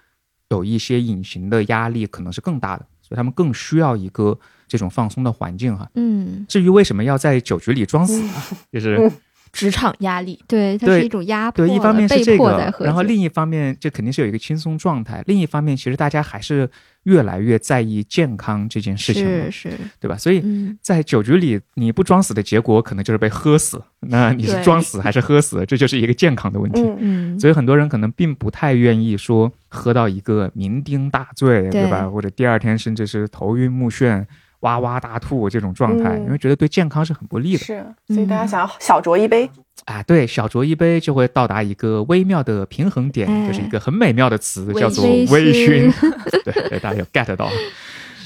[0.50, 5.89] 有一些隐形的压力可能是更大的，所以他们更需要一个这种放松的环境哈。
[5.95, 9.12] 嗯，至于为什么要在酒局里装死啊， 就是
[9.53, 16.69] 职场压力，对，它是一种压迫对，一，方面是被这个然后另一方面这肯定是有一个轻松状态，另一方面其实大家还是
[17.03, 20.17] 越来越在意健康这件事情了是，是，对吧？
[20.17, 20.77] 所以嗯。
[20.82, 23.82] 在酒局里，你不装死的结果可能就是被喝死。
[24.10, 26.82] 那你是装死还是喝死，这就是一个健康的问题。
[26.82, 32.08] 嗯嗯，所以很多人可能并不太愿意说喝到一个酩酊大醉，对吧？
[32.10, 34.25] 或者第二天甚至是头晕目眩、
[34.62, 37.60] 哇哇大吐这种状态，嗯因为觉得对健康是很不利的。
[37.60, 39.50] 是，所以大家想要小酌一杯，
[39.86, 46.12] 啊，对，小酌一杯就会到达一个微妙的平衡点，哎就是一个很美妙的词，叫做微微醺醺。
[46.43, 47.50] 对对，大家有 get 到。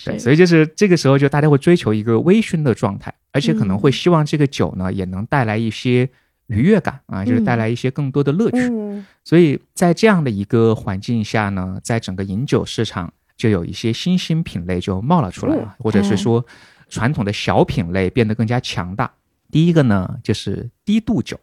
[0.03, 6.09] 对，所以就是这个时候，就大家会追求一个微醺的状态，而且可能会嗯希望这个酒呢也能带来一些
[6.47, 8.57] 愉悦感啊，就是带嗯来一些更多的乐趣。
[8.71, 16.45] 嗯所以在这样的一个环境下呢，在整个饮酒市场就有一些新兴品类就冒了出来了，或者是说
[16.89, 19.11] 传统的小品类变得更加强大。
[19.49, 21.35] 第一个呢，就是低度酒。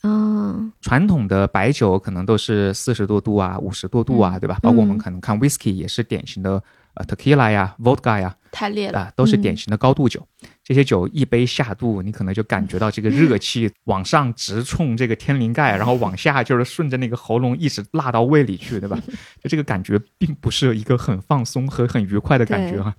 [0.00, 4.58] 啊，传统的白酒可能都是四十多度啊、五十多度啊，对吧？
[4.60, 6.60] 包括我们可能看 whisky 也是典型的
[6.94, 10.26] 呃 tequila 呀、vodka 呀太烈了，啊，都是典型的高度酒。
[10.62, 18.98] 这些酒一杯下肚，你可能就感觉到这个热 气往上直冲这个天灵盖，然后往下就是顺着那个喉咙一直辣到胃里去，对吧？
[19.42, 22.94] 就这个感觉并不是一个很放松和很愉快的感觉哈、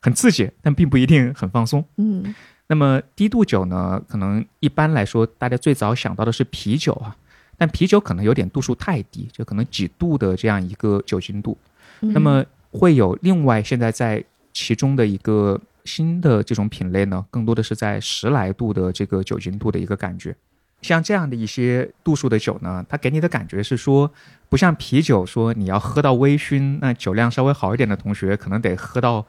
[0.00, 1.84] 很刺激，但并不一定很放松。
[1.98, 2.34] 嗯
[2.68, 7.14] 那么低度酒呢，可能一般来说，大家最早想到的是啤酒啊，
[7.58, 11.58] 但啤酒可能有点度数太低，就可能几度的这样一个酒精度。
[12.00, 20.34] 嗯那么会有另外现在在其中的一个新的这种品类呢，更多的是在十来度的这个酒精度的一个感觉。
[20.80, 24.10] 像这样的一些度数的酒呢，它给你的感觉是说，
[24.48, 29.24] 不像啤酒说你要喝到微醺，那酒量稍微好一点的同学可能得喝到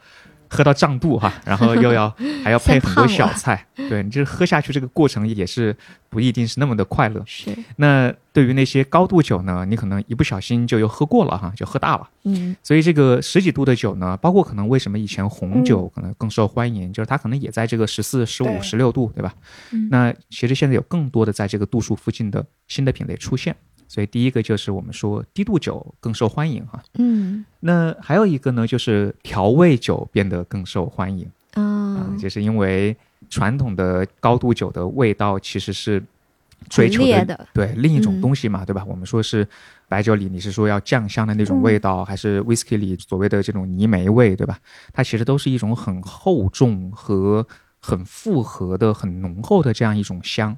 [0.53, 2.13] 喝到胀肚哈， 然后又要
[2.43, 5.75] 还要配很多小菜， 对你这喝下去这个过程也是
[6.09, 7.21] 不一定是那么的快乐。
[7.25, 12.07] 是，那对于那些高度酒呢，你可能一不小心就又喝过了哈，就喝大了。
[12.25, 19.33] 嗯所以这个十几度的酒呢，包括可能为什么以前红酒可能更受欢迎，就是它可能也在这个十四、十五、十六度，对吧？
[19.71, 23.55] 嗯那其实现在有更多的在这个度数附近的新的品类出现。
[23.93, 26.82] 所以第一个就是我们说低度酒更受欢迎哈。
[26.95, 32.97] 嗯那还有一个呢，就是调味酒变得更受欢迎啊、啊，就是因为
[33.29, 36.01] 传统的高度酒的味道其实是
[36.69, 38.84] 追求的的，对另一种嗯东西嘛，对吧？
[38.88, 39.47] 我们说是
[39.88, 44.58] 白酒里你是说要酱香的那种嗯味道，还是 whisky 里所谓的这种泥煤味，对吧？
[44.91, 47.45] 它其实都是一种很厚重和
[47.79, 50.58] 很复合的、很浓厚的这样一种香。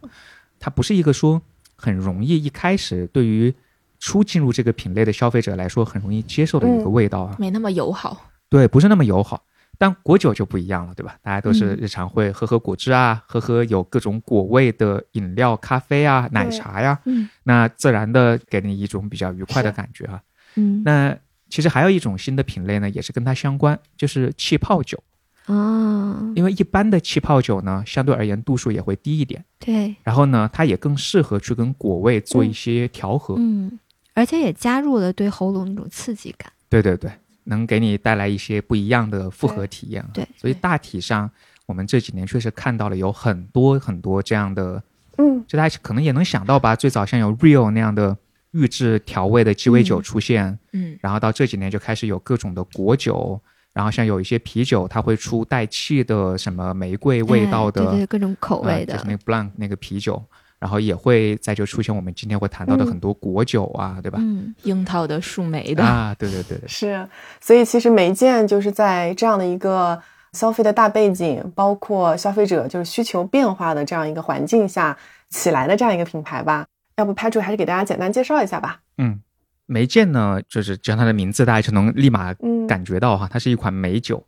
[0.57, 1.41] 它不是一个说
[1.75, 3.53] 很容易一开始对于
[3.99, 7.35] 初进入这个品类的消费者来说很容易接受的一个嗯味道啊。
[7.39, 8.29] 没那么友好。
[8.49, 9.43] 对，不是那么友好。
[9.77, 11.17] 但果酒就不一样了，对吧？
[11.21, 20.21] 大家都是嗯日常会喝喝果汁啊，喝喝有各种果味的饮料、咖啡啊、奶茶呀，嗯那自然的给你一种比较愉快的感觉啊。
[20.55, 21.17] 嗯那
[21.49, 24.97] 其实还有一种新的品类呢，也是跟它相关，就是气泡酒。
[25.45, 33.35] 啊，因为一般的气泡酒呢，相对而言度数也会低一点，对，然后呢，它也更适合去跟果味做一些调和。
[33.37, 33.79] 嗯，
[34.13, 37.11] 而且也加入了对喉咙那种刺激感，对对对，
[37.43, 40.09] 能给你带来一些不一样的复合体验啊。
[40.13, 41.29] 对所以大体上，
[41.67, 44.81] 我们这几年确实看到了有很多很多这样的，
[45.17, 45.43] 嗯。
[45.47, 48.17] 就大家可能也能想到吧，最早像有 Real 那样的
[48.49, 50.03] 预制调味的鸡尾酒嗯。
[50.03, 53.39] 出现，嗯，然后到这几年就开始有各种的果酒，
[53.75, 60.23] 然后像有一些啤酒，它会出带气的什么玫瑰味道的，哎对对，各种口味的，呃就是那个 blanc 那个啤酒，
[60.59, 64.17] 然后也会再就出现我们今天会谈到的很多果酒啊，对吧？
[64.21, 67.05] 嗯，樱桃的、树莓的，啊，对对对对，是，
[67.41, 74.97] 所以其实梅见就是在这样的一个消费的大背景，包括消费者就是需求变化的这样一个环境下
[75.29, 76.65] 起来的这样一个品牌吧。
[76.95, 78.79] 要不 Patrick 还是给大家简单介绍一下吧。
[78.97, 79.19] 嗯，
[79.65, 84.25] 梅见呢，就是只要它的名字，大家就能立马嗯感觉到哈，它是一款美酒。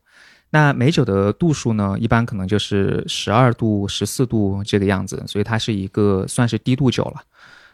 [0.50, 7.22] 那美酒的度数呢，一般可能就是十二度、十四度这个样子，所以它是一个算是低度酒了。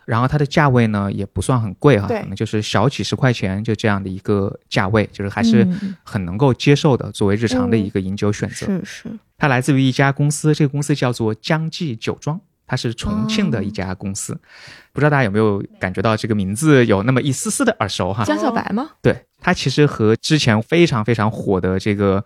[0.06, 8.65] 然后它的价位呢也不算很贵哈，对可能就是小几十块钱就这样的一个价位，就是还是嗯很能够接受的，作为日常的一个饮酒选择。
[8.65, 14.34] 是是，它来自于一家公司，这个公司叫做江记酒庄，它是重庆的一家公司。
[14.91, 18.23] 不知道大家有没有感觉到这个名字有那么一丝丝的耳熟哈？
[18.23, 18.91] 江小白吗？
[19.02, 22.23] 对，它其实和之前非常非常火的这个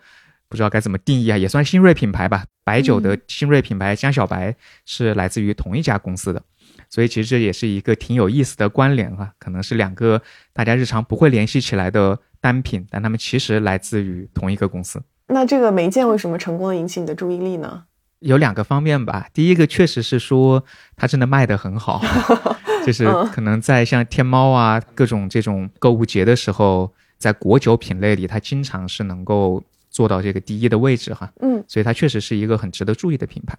[0.50, 6.42] 不知道该怎么定义啊，也算新锐品牌吧，白酒的新锐品牌江小白是来自于同一家公司的。
[6.90, 10.22] 所以其实这也是一个挺有意思的关联哈、可能是两个
[10.54, 15.02] 大家日常不会联系起来的单品，但它们其实来自于同一个公司。
[15.28, 17.84] 那这个梅见为什么成功的引起你的注意力呢？
[18.20, 20.64] 有两个方面吧，第一个确实是说
[20.96, 22.02] 它真的卖得很好，
[22.86, 23.28] 就是嗯。
[23.32, 31.64] 可能在像天猫啊各种这种购物节的时候，在果酒品类里，它经常是能够做到这个第一的位置哈，嗯。
[31.68, 33.56] 所以它确实是一个很值得注意的品牌。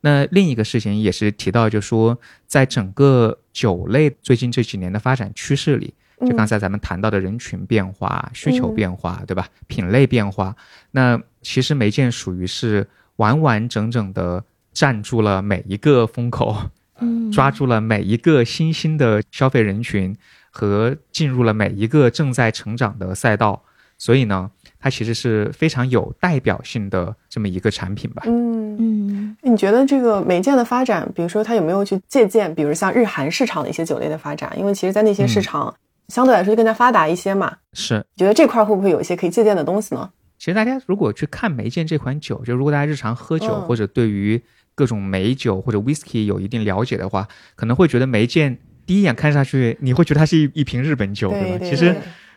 [0.00, 5.92] 那另一个事情也是提到，就说在整个酒类最近这几年的发展趋势里，
[6.26, 9.46] 就刚才咱们谈到的人群变化、需求变化，对吧？
[9.66, 10.56] 品类变化，
[10.90, 12.88] 那其实梅见属于是
[13.20, 16.56] 完完整整的站住了每一个风口，
[17.00, 20.16] 嗯，抓住了每一个新兴的消费人群
[20.50, 23.62] 和进入了每一个正在成长的赛道，
[23.98, 28.22] 所以呢，它其实是非常有代表性的这么一个产品吧。
[28.24, 34.50] 嗯，嗯你觉得这个梅见的发展，比如说它有没有去借鉴，比如像日韩市场的一些酒类的发展？
[34.58, 35.74] 因为其实，在那些市场、
[36.08, 37.54] 相对来说就更加发达一些嘛。
[37.74, 40.08] 是，你觉得这块会不会有一些可以借鉴的东西呢？
[40.40, 44.42] 其实大家如果去看梅见这款酒，就如果大家日常喝酒、嗯或者对于
[44.74, 51.94] 各种美酒或者 whisky 有一定了解的话，可能会觉得梅见第一眼看上去，你会觉得它是一一瓶日本酒，对吧其实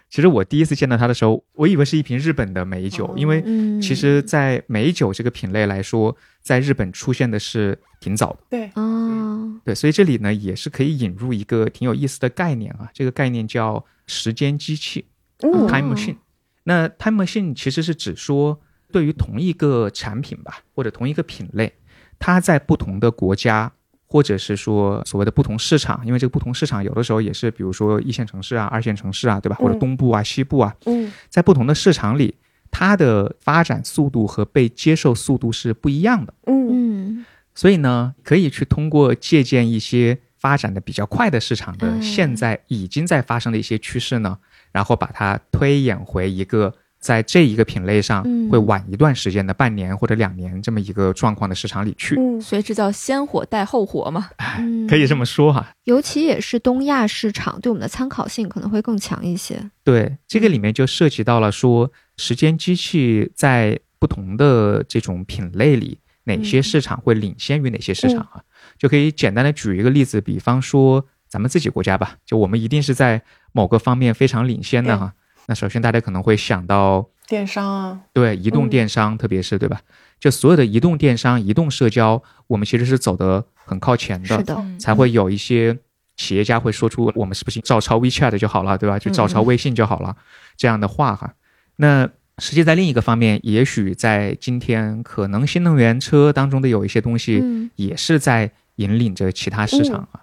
[0.10, 8.40] 其实我第一次见到它的时候，我以为是一瓶日本的美酒，哦因为嗯，其实，在美酒这个品类来说，在日本出现的是挺早的。
[8.50, 15.06] 对，哦，对，所以这里呢也是可以引入一个挺有意思的概念啊，这个概念叫时间机器
[15.40, 16.18] 嗯 （time machine）。
[16.64, 18.60] 那 time machine 其实是指说，
[18.92, 21.74] 对于同一个产品吧，或者同一个品类，
[22.20, 23.72] 它在不同的国家，
[24.06, 29.56] 或者是说所谓的不同市场，因为这个不同市场有的时候也是，比如说一线城市啊、二线城市啊，对吧？
[29.56, 29.80] 或者嗯。
[29.80, 31.12] 东部啊、西部啊，嗯。
[31.30, 32.36] 在不同的市场里，
[32.72, 36.34] 它的发展速度和被接受速度是不一样的。
[36.46, 37.18] 嗯。
[37.18, 37.26] 嗯。
[37.56, 42.02] 所以呢，可以去通过借鉴一些发展的比较快的市场的嗯。
[42.02, 44.38] 现在已经在发生的一些趋势呢，
[44.74, 52.16] 然后把它推演回一个在这一个品类上嗯会晚一段时间的半年或者两年这么一个状况的市场里去。
[52.18, 54.30] 嗯所以这叫先火带后火嘛。
[54.58, 59.70] 嗯，可以这么说哈，尤其也是东亚市场，对我们的参考性可能会更强一些。
[59.84, 68.44] 对，这个里面就涉及到了说，时间机器在不同的这种品类里，哪些市场会领先于哪些市场啊？
[68.78, 73.20] 就可以简单的举一个例子，比方说咱们自己国家吧，就我们一定是在
[73.54, 75.14] 某个方面非常领先的哈。
[75.48, 79.82] 那首先大家可能会想到，电商啊，对移动电商，特别是对吧？
[80.20, 84.28] 就所有的移动电商、移动社交，我们其实是走得很靠前的。
[84.28, 85.76] 是的，嗯才会有一些
[86.18, 89.00] 企业家会说出我们是不是照抄 WeChat 就好了，对吧？
[89.00, 90.16] 就照抄微信就好了、
[90.56, 91.34] 这样的话哈。
[91.78, 100.22] 那实际在另一个方面，也许在今天，可能新能源车当中的有一些东西嗯，也是在引领着其他市场啊。
[100.22, 100.23] 是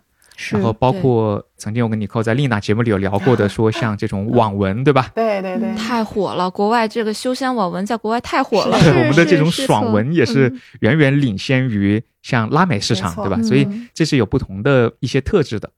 [0.53, 5.11] 然后包括曾经我跟尼寇在丽娜节目里有聊过的，说像这种网文，对吧？
[5.15, 8.79] 对对对，太火了，国外这个修仙网文在国外太火了。
[8.81, 13.43] 对我们的这种爽文也是嗯远远领先于像拉美市场，对吧？
[13.43, 15.71] 所以嗯这是有不同的一些特质的。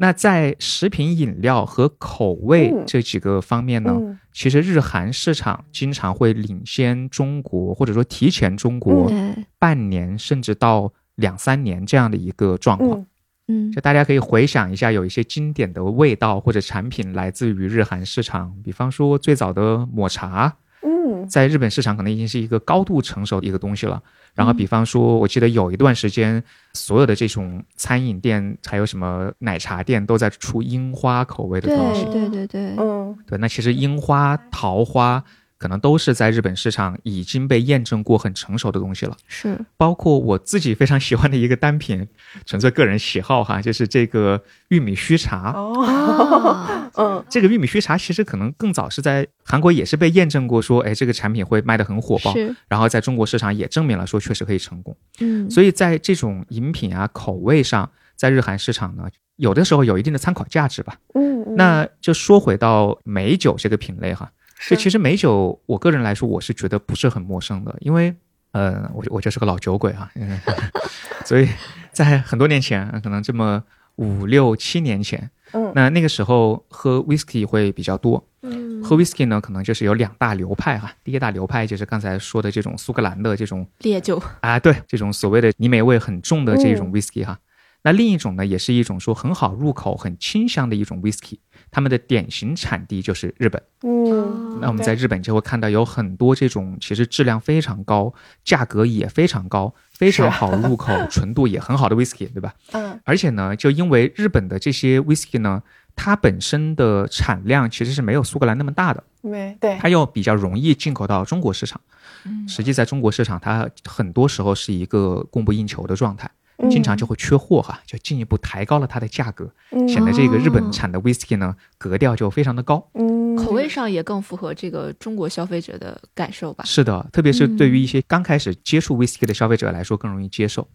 [0.00, 9.10] 那在食品饮料和口味嗯这几个方面呢，嗯其实日韩市场经常会领先中国，或者说提前中国，
[9.58, 12.98] 半年甚至到两三年这样的一个状况。
[12.98, 13.06] 嗯
[13.48, 13.72] 嗯。
[13.72, 21.26] 就大家可以回想一下，有一些经典的味道或者产品来自于日韩市场，比方说最早的抹茶，嗯。
[21.26, 24.00] 在日本市场可能已经是一个高度成熟的一个东西了。
[24.34, 26.40] 然后，比方说，我记得有一段时间，
[26.72, 32.04] 所有的这种餐饮店还有什么奶茶店都在出樱花口味的东西。
[32.04, 32.12] 对。
[32.12, 33.18] 对对对，嗯。
[33.26, 35.22] 对，那其实樱花、桃花
[35.58, 39.16] 可能都是在日本市场已经被验证过很成熟的东西了。
[39.26, 42.06] 是，包括我自己非常喜欢的一个单品，
[42.46, 45.52] 纯粹个人喜好哈，就是这个玉米须茶。
[45.52, 54.96] 哦， 嗯，这个玉米须茶其实可能更早是在韩国也是被验证过，说哎这个产品会卖得很火爆，是，然后在中国市场也证明了说确实可以成功。
[55.20, 60.96] 嗯，所以在这种饮品啊口味上，在日韩市场呢，有的时候有一定的参考价值吧。
[61.14, 68.14] 嗯，嗯那就说回到美酒这个品类哈，是就其实美酒，我个人来说，我是觉得不是很陌生的，因为
[68.52, 70.38] 呃，我我就是个老酒鬼啊，嗯
[71.24, 71.48] 所以
[71.92, 73.62] 在很多年前，可能这么
[73.96, 78.24] 五六七年前，嗯那那个时候喝 whisky 会比较多。
[78.42, 80.92] 嗯喝 whisky 呢，可能就是有两大流派哈。
[81.02, 87.38] 第一大流派就是刚才说的这种苏格兰的这种烈酒，啊，对，这种所谓的泥煤味很重的这种嗯 whisky 哈。
[87.82, 91.38] 那另一种呢，也是一种说很好入口、很清香的一种 whisky，
[91.70, 93.62] 它们的典型产地就是日本。
[93.82, 98.12] 嗯，那我们在日本就会看到有很多这种其实质量非常高、
[98.44, 102.54] 价格也非常高、非常好入口、纯度也很好的 whisky，对吧？
[102.72, 102.98] 嗯。
[103.04, 105.62] 而且呢，就因为日本的这些 whisky 呢，
[105.94, 111.80] 它本身的产量其实是没有苏格兰那么大的，没对，它又比较容易进口到中国市场。
[112.24, 112.48] 嗯。
[112.48, 116.37] 实际在中国市场，它很多时候是一个供不应求的状态，嗯
[116.68, 119.48] 经常就会缺货哈，就进一步抬高了它的价格，
[119.86, 122.90] 显得这个日本产的 whisky 呢格调就非常的高。
[122.94, 126.64] 嗯口味上也更符合这个中国消费者的感受吧。
[126.64, 130.66] 是的，特别是对于一些刚开始接触 whisky 的消费者来说更容易接受。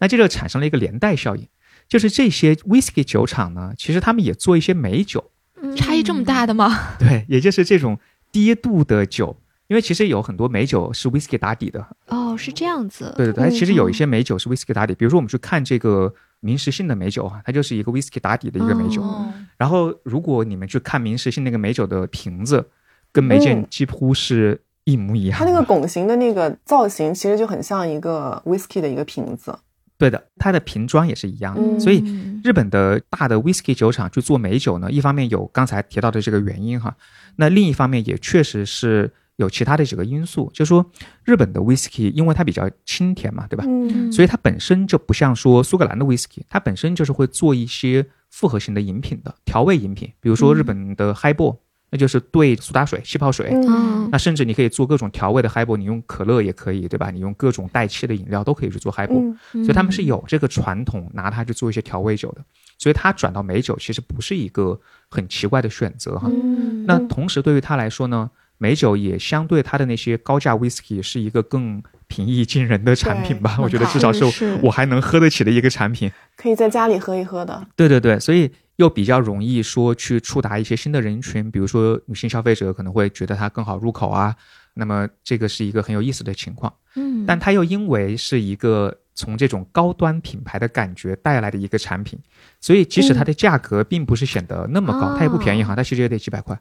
[0.00, 1.46] 那这就产生了一个连带效应，
[1.88, 5.30] 就是这些 whisky 酒厂呢，其实他们也做一些美酒，
[5.76, 6.96] 差异这么大的吗？
[6.98, 8.00] 对，也就是这种
[8.32, 9.36] 低度的酒。
[9.70, 19.00] 因为其实有很多美酒是 whisky 打底的，哦，是这样子，对对对，嗯其实有一些美酒是 whisky 打底，比如说我们去看这个明石性的美酒啊，它就是一个 whisky 打底的一个美酒。
[19.00, 22.68] 哦，然后如果你们去看明石性那个美酒的瓶子，
[23.12, 25.44] 跟梅见嗯几乎是一模一样的。
[25.44, 29.56] 它那个拱形的那个造型，其实就很像一个 whisky 的一个瓶子。
[29.96, 31.60] 对的，它的瓶装也是一样的。
[31.62, 36.96] 嗯所以嗯日本的大的 whisky 酒厂去做美酒呢，一方面有刚才提到的这个原因哈，
[37.36, 40.84] 那另一方面也确实是有其他的几个因素，就说
[41.24, 43.64] 日本的 whisky 因为它比较清甜嘛，对吧？
[43.66, 51.56] 嗯所以它本身就不像说苏格兰的 whisky，它本身就是会做一些复合型的饮品的调味饮品，比如说日本的 highball，、
[51.90, 53.50] 那就是兑苏打水、气泡水。
[53.52, 57.10] 嗯那甚至你可以做各种调味的 highball，你用可乐也可以，对吧？
[57.12, 59.22] 你用各种带气的饮料都可以去做 highball，、
[59.54, 62.44] 嗯所以他们是有这个传统，拿它去做一些调味酒的。
[62.76, 66.28] 所以它转到美酒其实不是一个很奇怪的选择哈。
[66.32, 68.28] 嗯那同时对于他来说呢，
[68.62, 73.56] 美酒也相对它的那些高价 whisky 是一个更平易近人的产品吧。
[73.58, 74.24] 我觉得至少是
[74.62, 76.12] 我还能喝得起的一个产品。
[76.36, 77.66] 可以在家里喝一喝的。
[77.74, 84.36] 对对对，所以又比较容易说去触达一些新的人群，比如说女性消费者可能会觉得它更好入口啊。
[84.74, 92.18] 那么这个是一个很有意思的情况，嗯但它又因为是一个从这种高端品牌的感觉带来的一个产品，
[92.60, 96.58] 所以即使它的价格并不是显得那么高，哦它也不便宜哈，它其实也得几百块，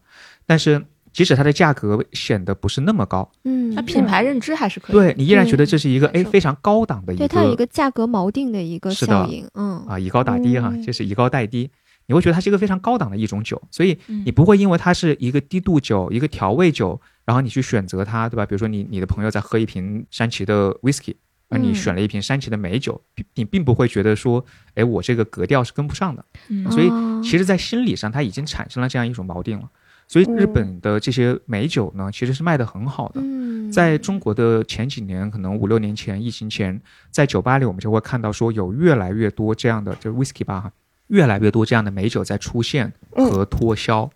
[0.47, 0.83] 但是
[1.20, 4.95] 即使它的价格显得不是那么高，嗯它品牌认知还是可以。
[4.95, 11.70] 对你依然觉得这是一个哎非常高档的一个对它有一个价格锚定的一个是的效应，嗯啊，以高打低哈，嗯这是以高代低。
[12.05, 18.45] 你会觉得它是一个非常高档的一种酒，所以嗯你不会因为它是一个低度酒、一个调味酒，然后你去选择它，对吧？
[18.45, 21.15] 比如说你你的朋友在喝一瓶山崎的 whisky，
[21.49, 24.45] 而你嗯选了一瓶山崎的美酒，并你并不会觉得说，
[24.76, 26.24] 哎，我这个格调是跟不上的。
[26.47, 29.70] 嗯所以哦其实，在心理上，它已经产生了这样一种锚定了。
[30.10, 33.22] 所以日嗯本的这些美酒呢，其实是卖得很好的。
[33.24, 36.82] 嗯在中国的前几年，可能五六年前疫情前，
[37.12, 40.72] 在酒吧里我们就会看到说有越来越多这样的，就是 whisky 吧哈，
[41.07, 44.10] 越来越多这样的美酒在出现和脱销。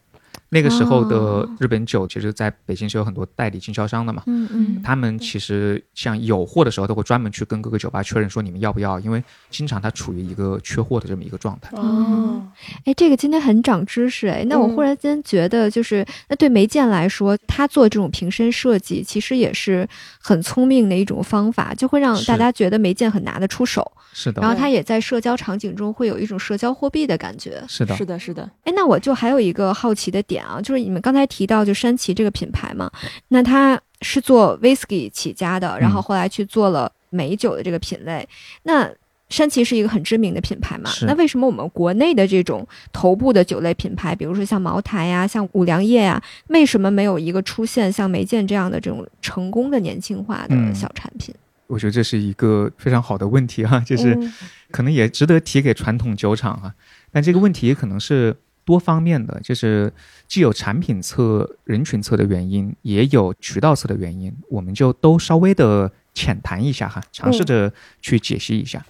[0.53, 4.23] 那个时候的哦日本酒，其实在北京是有很多代理经销商的嘛。
[4.27, 11.75] 嗯嗯他们其实像有货的时候，都会专门去跟各个酒吧确认说你们要不要，因为经常它处于一个缺货的这么一个状态。
[11.75, 12.41] 哦，
[12.85, 14.45] 哎，这个今天很长知识哎。
[14.47, 19.87] 那我忽嗯然间觉得，就是那对梅见来说，他做这种瓶身设计，其实也是
[20.21, 23.91] 很聪明的一种方法，就会让大家觉得梅见很拿得出手。
[24.13, 27.63] 是的，然后他也在社交场景中会有一种社交货币的感觉。
[27.67, 32.91] 是的是，的，是的，哎，那我就还有一个好奇的点啊，就是你们刚才提到就山崎这个品牌嘛，
[33.29, 38.27] 那它是做 whisky 起家的，然后嗯后来去做了美酒的这个品类。
[38.63, 38.89] 那
[39.29, 51.33] 山崎是一个很知名的品牌嘛，那为什么我们国内的这种头部的酒类品牌，比如说像茅台呀、像五粮液呀，为什么没有一个出现像梅见这样的这种成功的年轻化的嗯小产品？
[51.65, 54.31] 我觉得这是一个非常好的问题哈， 就是嗯
[54.69, 56.71] 可能也值得提给传统酒厂哈。
[57.11, 58.35] 但这个问题可能是
[58.65, 59.91] 多方面的，就是
[60.27, 68.85] 既有产品侧、人群侧的原因，也有渠道侧的原因，我们就都稍微的浅谈一下哈，尝试着去解析一下。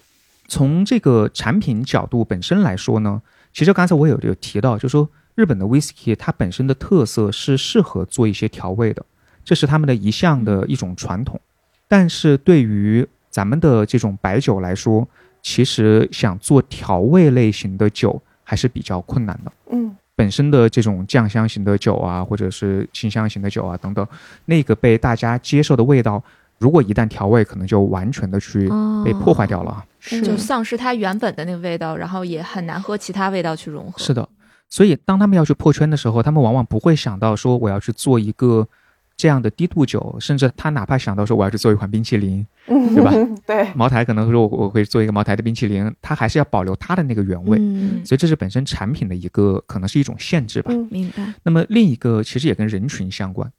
[0.46, 3.20] 从这个产品角度本身来说呢，
[3.52, 9.04] 其实刚才我有有提到，就说日本的 whisky 它本身的特色是适合做一些调味的，
[9.44, 11.40] 这是他们的一项的一种传统。
[11.88, 15.08] 但是对于咱们的这种白酒来说，
[15.42, 18.22] 其实想做调味类型的酒
[18.54, 19.52] 还是比较困难的。
[19.72, 24.06] 嗯本身的这种酱香型的酒啊，或者是清香型的酒啊等等，
[24.44, 26.22] 那个被大家接受的味道，
[26.60, 29.84] 如果一旦调味，可能就完全的去哦被破坏掉了啊。
[29.98, 33.98] 是就丧失它原本的那个味道，然后也很难和其他味道去融合。
[33.98, 34.28] 是的，
[34.68, 38.68] 所以当他们要去破圈的时候，他们往往不会想到说我要去做一个
[39.16, 43.12] 这样的低度酒，甚至他哪怕想到说我要去做一款冰淇淋，嗯，对吧？
[43.46, 47.58] 对，茅台可能说我我会做一个茅台的冰淇淋，他还是要保留它的那个原味。
[47.60, 50.72] 嗯，所以这是本身产品的一个可能是一种限制吧。
[50.72, 51.32] 嗯明白。
[51.44, 53.50] 那么另一个其实也跟人群相关，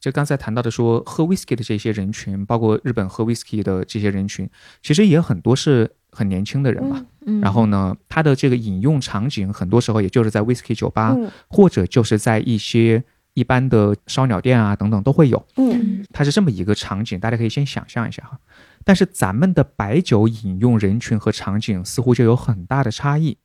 [0.00, 4.48] 就刚才谈到的说喝 whisky 的这些人群，包括日本喝 whisky 的这些人群，
[4.82, 7.04] 其实也很多是很年轻的人嘛。
[7.26, 13.02] 嗯，然后呢，他的这个饮用场景很多时候也就是在 whisky 酒吧，嗯或者就是在一些
[13.40, 15.46] 一般的烧鸟店啊等等都会有。
[15.56, 18.38] 嗯它是这么一个场景，大家可以先想象一下哈。
[18.84, 23.38] 但是咱们的白酒饮用人群和场景似乎就有很大的差异。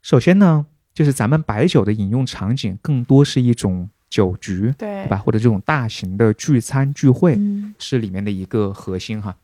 [0.00, 5.18] 首先呢，就是咱们白酒的饮用场景更多是一种酒局，对对吧？
[5.18, 9.36] 或者这种大型的聚餐聚会嗯是里面的一个核心哈。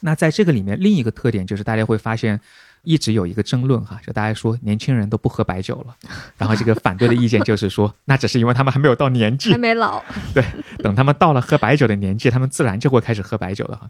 [0.00, 2.40] 那在这个里面，另一个特点就是大家会发现。
[2.82, 5.94] 一直有一个争论哈，就大家说年轻人都不喝白酒了，
[6.38, 10.02] 然后这个反对的意见就是说， 那只是因为他们还没有到年纪还，没老。
[10.34, 10.44] 对
[10.78, 13.88] 等他们到了喝白酒的年纪，他们自然就会开始喝白酒了哈。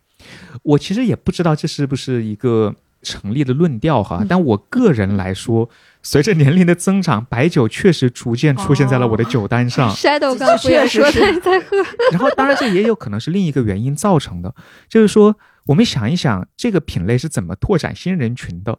[0.63, 5.69] 我其实也不知道这是不是一个成立的论调哈，但我个人来说，
[6.03, 9.95] 随着年龄的增长，白酒确实逐渐出现在了我的酒单上。
[9.95, 11.77] Shadow 刚不也说确实他在喝？
[12.11, 14.53] 然后，当然这也有可能是另一个原因造成的，
[14.89, 15.37] 就是说，
[15.69, 18.79] 我们想一想，这个品类是怎么拓展新人群的？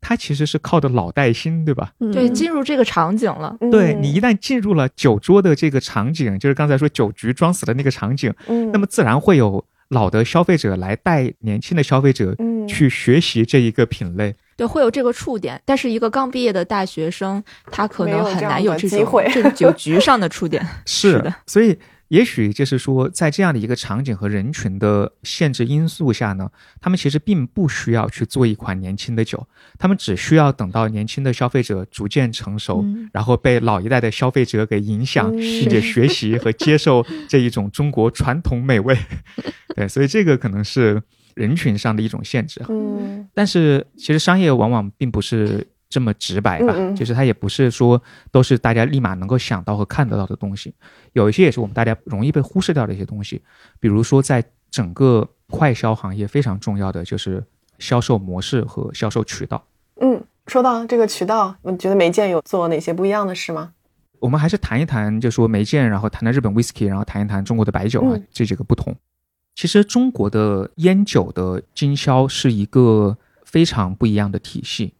[0.00, 1.92] 它其实是靠的老带新，对吧？
[2.12, 14.34] 对，嗯进入这个场景了，嗯对你一旦进入了酒桌的这个场景，就是刚才说酒局装死的那个场景，嗯，那么自然会有老的消费者来带年轻的消费者嗯去学习这一个品类。
[14.56, 15.60] 对，会有这个触点。
[15.64, 20.66] 但是一个刚毕业的大学生，他可能很难有这种机会这种酒局上的触点。
[20.84, 21.78] 是是的，所以
[22.14, 26.48] 也许就是说，在这样的一个场景和人群的限制因素下呢，
[26.80, 29.44] 他们其实并不需要去做一款年轻的酒，
[29.80, 38.96] 他们只需要等到年轻的消费者逐渐成熟，嗯然后被老一代的消费者给影响，嗯并且学习和接受这一种中国传统美味。
[39.74, 41.02] 对，所以这个可能是
[41.34, 42.62] 人群上的一种限制。
[42.68, 50.74] 嗯但是其实商业往往并不是这么直白吧，嗯嗯就是它也不是说都是大家立马能够想到和看得到的东西，
[51.12, 53.40] 有一些也是我们大家容易被忽视掉的一些东西，
[53.78, 57.44] 比如说在整个快销行业非常重要的就是
[57.78, 59.64] 销售模式和销售渠道。
[60.00, 63.70] 嗯，说到这个渠道，你觉得梅见有做哪些不一样的事吗？
[64.18, 68.92] 我们还是谈一谈，就说梅见，然后谈谈日本 whisky，然后谈一谈中国的白酒啊，嗯这几个不同。
[69.54, 74.94] 其实中国的烟酒的经销是一个非常不一样的体系。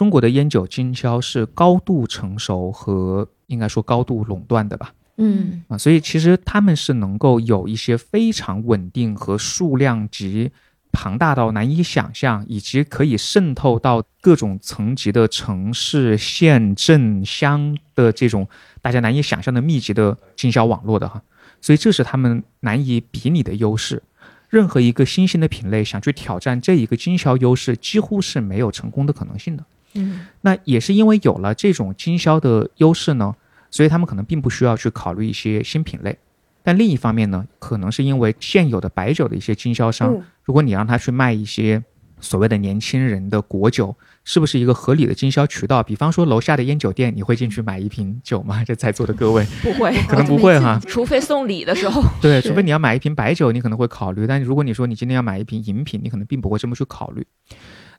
[0.00, 4.94] 中国的烟酒经销是高度成熟和应该说高度垄断的吧？
[5.18, 10.52] 嗯啊，所以其实他们是能够有一些非常稳定和数量级
[10.90, 18.48] 庞大到难以想象，以及可以渗透到各种层级的城市、县、镇、乡的这种
[18.80, 21.22] 大家难以想象的密集的经销网络的哈。
[21.60, 24.02] 所以这是他们难以比拟的优势。
[24.48, 29.64] 任何一个新兴的品类想去挑战这一个经销优势，几乎是没有成功的可能性的。
[29.94, 33.34] 嗯那也是因为有了这种经销的优势呢，
[33.70, 36.16] 所以他们可能并不需要去考虑一些新品类。
[36.62, 41.82] 但另一方面呢，可能是因为现有的白酒的一些经销商，嗯如果你让他去卖一些
[42.20, 45.82] 所谓的年轻人的果酒，是不是一个合理的经销渠道？
[45.82, 48.62] 比方说楼下的烟酒店，你会进去买一瓶酒吗？
[48.66, 50.78] 这在座的各位， 不会，可能不会哈。
[50.86, 52.02] 除非送礼的时候。
[52.20, 57.26] 对，除非你要买一瓶白酒，你可能会考虑；但如果你说你今天要买一瓶饮品，你可能并不会这么去考虑。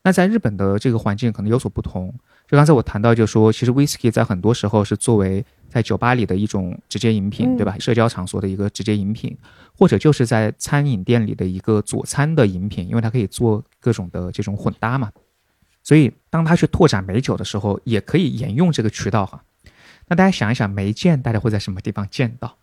[0.04, 2.14] 那在日本的这个环境可能有所不同。
[2.48, 7.78] 就刚才我谈到，就说其实 whisky 在很多时候是作为在酒吧里的一种直接饮品，嗯对吧？
[7.80, 9.38] 社交场所的一个直接饮品，
[9.78, 15.12] 或者就是在餐饮店里的一个佐餐的饮品，因为它可以做各种的这种混搭嘛。
[15.84, 19.44] 所以当他去拓展美酒的时候，也可以沿用这个渠道哈。
[20.08, 22.58] 那大家想一想，梅见大家会在什么地方见到？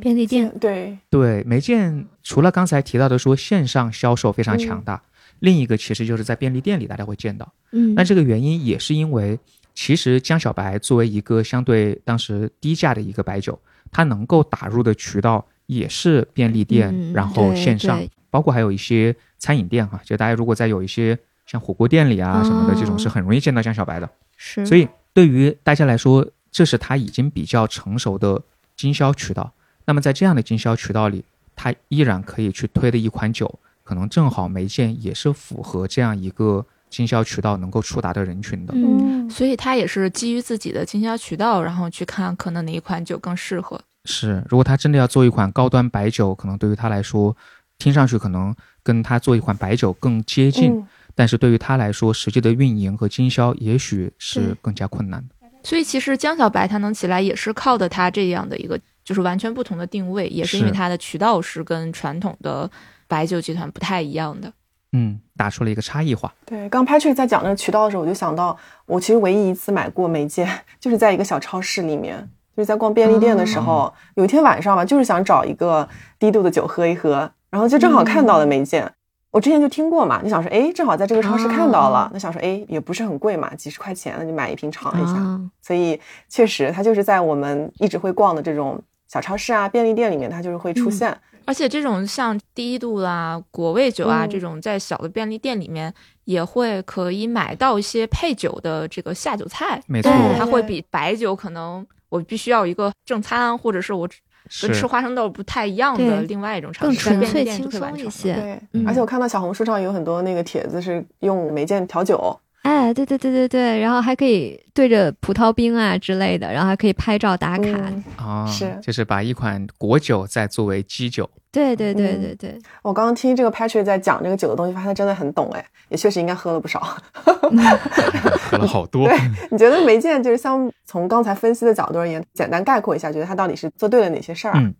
[0.00, 5.02] 便利店，对，对，梅见除了刚才提到的说线上销售非常强大，
[5.44, 7.52] 另一个其实就是在便利店里大家会见到。
[7.72, 9.38] 嗯，那这个原因也是因为
[9.74, 13.60] 其实江小白作为一个相对当时低价的一个白酒，
[13.92, 24.08] 它能够打入的渠道也是便利店，嗯然后线上，包括还有一些餐饮店哈，就大家如果在有一些像火锅店里啊什么的，哦这种是很容易见到江小白的。
[24.38, 28.42] 是，所以对于大家来说，这是它已经比较成熟的
[28.74, 29.52] 经销渠道。
[29.84, 31.22] 那么在这样的经销渠道里，
[31.54, 38.72] 它依然可以去推的一款酒，可能正好梅见也是符合这样一个经销渠道能够触达的人群的。
[38.74, 43.80] 嗯，所以他也是基于自己的经销渠道，然后去看可能哪一款酒更适合。
[44.06, 47.36] 是，如果他真的要做一款高端白酒，可能对于他来说，
[47.78, 55.34] 听上去可能跟他做一款白酒更接近，嗯但是对于他来说，实际的运营和经销也许是更加困难的。
[55.62, 62.68] 所以其实江小白他能起来，也是靠的他这样的一个就是完全不同的定位，也是因为是它的渠道是跟传统的
[63.06, 64.52] 白酒集团不太一样的。
[64.92, 66.32] 嗯，打出了一个差异化。
[66.46, 70.48] 对，刚 Patrick 在讲那个渠道的时候，我就想到，我其实唯一一次买过梅见，
[70.78, 72.16] 就是在一个小超市里面，
[72.56, 78.88] 就是在逛便利店的时候，有一天晚上吧，就是想找一个低度的酒喝一喝，然后就正好看到了梅见。
[79.32, 85.14] 我之前就听过嘛，就想说，哎，正好在这个超市看到了，哦那想说，哎，也不是很贵嘛，几十块钱，那就买一瓶尝一下。
[85.14, 91.12] 啊所以确实，它就是在我们一直会逛的这种小超市啊、便利店里面，它就是会出现。
[91.46, 95.92] 而且这种像低度啦、果味酒啊、嗯这种，在小的便利店里面
[96.24, 104.08] 也会可以买到一些配酒的这个下酒菜，没错，它会比白酒可能我必须要一个正餐，或者是我
[104.48, 107.98] 是跟吃花生豆不太一样的另外一种尝更试，在纯粹便利店就轻可以完成。
[107.98, 108.34] 松一些。
[108.34, 117.64] 对，嗯而且我看到小红书上有很多那个帖子是用梅见调酒，哎，对对对对对，然后还可以对着葡萄冰啊之类的，然后还可以拍照打卡。
[117.66, 126.80] 嗯啊，是就是把一款果酒再作为基酒，对对对嗯对对，我刚刚听这个 Patrick 在讲这个酒的东西，发现他真的很懂哎，也确实应该喝了不少。
[128.50, 129.06] 喝了好多。
[129.06, 129.18] 对，
[129.50, 134.74] 你觉得梅见就是像从刚才分析的角度而言，简单概括一下，觉得他到底是做对了哪些事嗯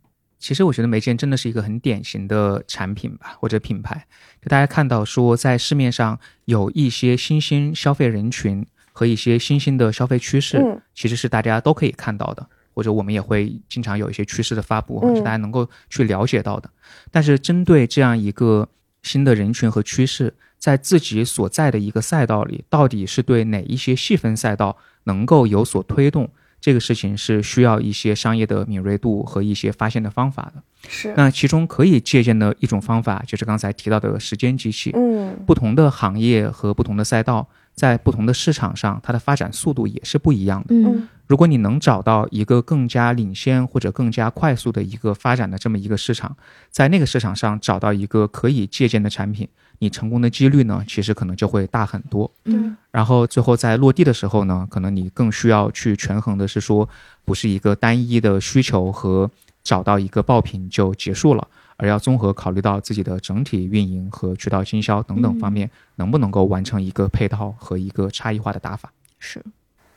[0.45, 4.07] 其实我觉得梅见真的是一个很典型的产品吧，或者品牌。
[4.43, 16.69] 就大家看到说，在市面上有一些新兴消费人群和一些新兴的消费趋势，嗯其实是大家都可以看到的，或者我们也会经常有一些趋势的发布，嗯是大家能够去了解到的。
[17.11, 18.69] 但是针对这样一个
[19.03, 26.31] 新的人群和趋势，在自己所在的一个赛道里，到底是对哪一些细分赛道能够有所推动？
[26.65, 30.63] 这个事情是需要一些商业的敏锐度和一些发现的方法的。
[30.89, 34.91] 是，那其中可以借鉴的一种方法，就是刚才提到的时间机器。
[34.95, 40.75] 嗯不同的行业和不同的赛道，在不同的市场上，它的发展速度也是不一样的。
[40.75, 46.35] 嗯如果你能找到一个更加领先或者更加快速的一个发展的这么一个市场，
[46.71, 49.47] 在那个市场上找到一个可以借鉴的产品，
[49.79, 52.31] 你成功的几率呢，其实可能就会大很多。
[52.45, 56.89] 嗯然后最后在落地的时候呢，可能你更需要去权衡的是说，
[57.25, 59.31] 不是一个单一的需求和
[59.63, 68.93] 找到一个爆品就结束了，而要综合考虑到自己的整体运营和渠道经销等等方面，能不能够完成一个配套和一个差异化的打法。
[69.19, 69.43] 是，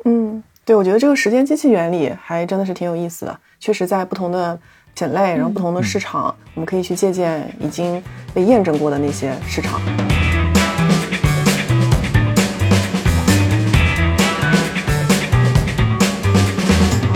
[0.05, 3.39] 嗯，对，我觉得这个时间机器原理还真的是挺有意思的。
[3.59, 4.59] 确实，在不同的
[4.99, 8.01] 品类，然后不同的市场，我们可以去借鉴已经
[8.33, 9.79] 被验证过的那些市场。
[9.79, 9.81] 好，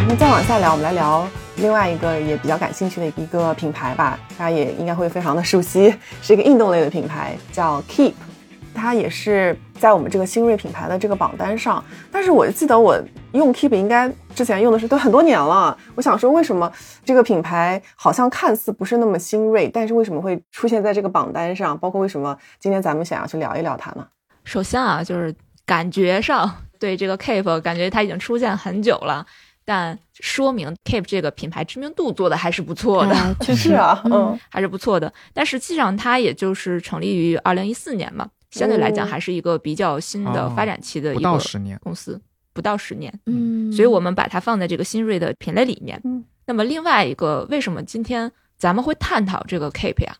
[0.07, 8.13] 那再往下聊，我们来聊另外一个也比较感兴趣的一个品牌吧，大家也应该会非常的熟悉，是一个运动类的品牌，叫 Keep。
[8.73, 12.99] 它也是在我们这个新锐品牌的这个榜单上，但是我记得我
[13.33, 15.77] 用 Keep 应该之前用的是都很多年了。
[15.95, 16.71] 我想说，为什么
[17.05, 21.77] 这个品牌好像看似不是那么新锐，但是为什么会出现在这个榜单上？
[21.77, 24.07] 包括为什么今天咱们想要去聊一聊它呢？
[24.43, 25.33] 首先啊，就是
[25.65, 26.49] 感觉上
[26.79, 29.25] 对这个 Keep 感觉它已经出现很久了，
[29.63, 35.11] 但说明 Cape 这个品牌知名度做的还是不错的，哎 确实啊，嗯还是不错的。
[35.33, 42.21] 但实际上它也就是成立于二零一四年嘛，相对来讲哦还是一个比较新的哦发展期的一个到十年，公司，
[42.53, 43.11] 不到十年。
[43.25, 45.99] 嗯，所以我们把它放在这个新锐的品类里面。
[46.03, 50.15] 嗯，那么另外一个，为什么今天咱们会探讨这个 Cape 呀？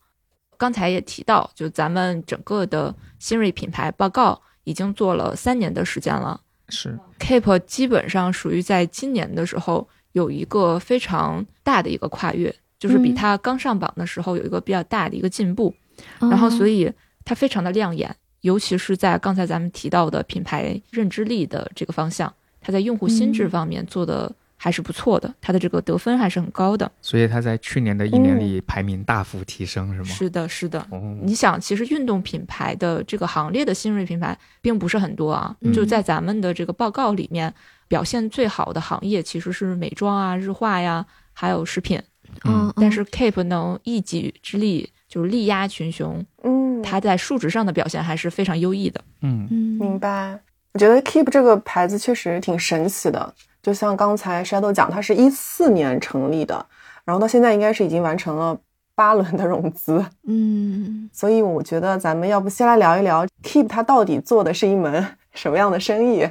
[0.57, 15.73] 刚才也提到，就咱们整个的新锐品牌报告已经做了三年的时间了是，Cape 基本上属于在今年的时候有一个非常大的一个跨越，就是比嗯它刚上榜的时候有一个比较大的一个进步。
[16.19, 16.91] 哦然后所以
[17.23, 26.91] 它非常的亮眼，尤其是在刚才咱们提到的品牌认知力的这个方向，它在用户心智嗯方面做的还是不错的，它的这个得分还是很高的。
[27.01, 30.05] 所以它在去年的一年里排名大幅提升，是吗？
[30.05, 30.79] 是的，是的。
[30.91, 37.51] 哦，你想，其实运动品牌的这个行列的新锐品牌并不是很多啊，嗯就在咱们的这个报告里面，
[37.87, 42.01] 表现最好的行业其实是美妆啊、日化呀，还有食品。
[42.45, 49.01] 嗯，但是 Keep 能一己之力就是力压群雄，嗯，它在数值上的表现还是非常优异的。
[49.21, 50.39] 嗯嗯明白。
[50.71, 56.65] 我觉得 Keep 这个牌子确实挺神奇的，就像刚才 Shadow 讲，它是一四年成立的，
[57.03, 58.57] 然后到现在应该是已经完成了
[58.95, 65.05] 八轮的融资，嗯，所以我觉得咱们要不先来聊一聊 Keep 它到底做的是一门
[65.35, 66.25] 什么样的生意？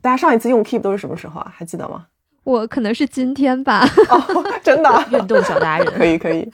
[0.00, 1.52] 大家上一次用 Keep 都是什么时候啊？
[1.52, 2.06] 还记得吗？
[2.44, 3.84] 我可能是今天吧。
[4.08, 6.48] 哦，真的啊，运动小达人， 可以可以。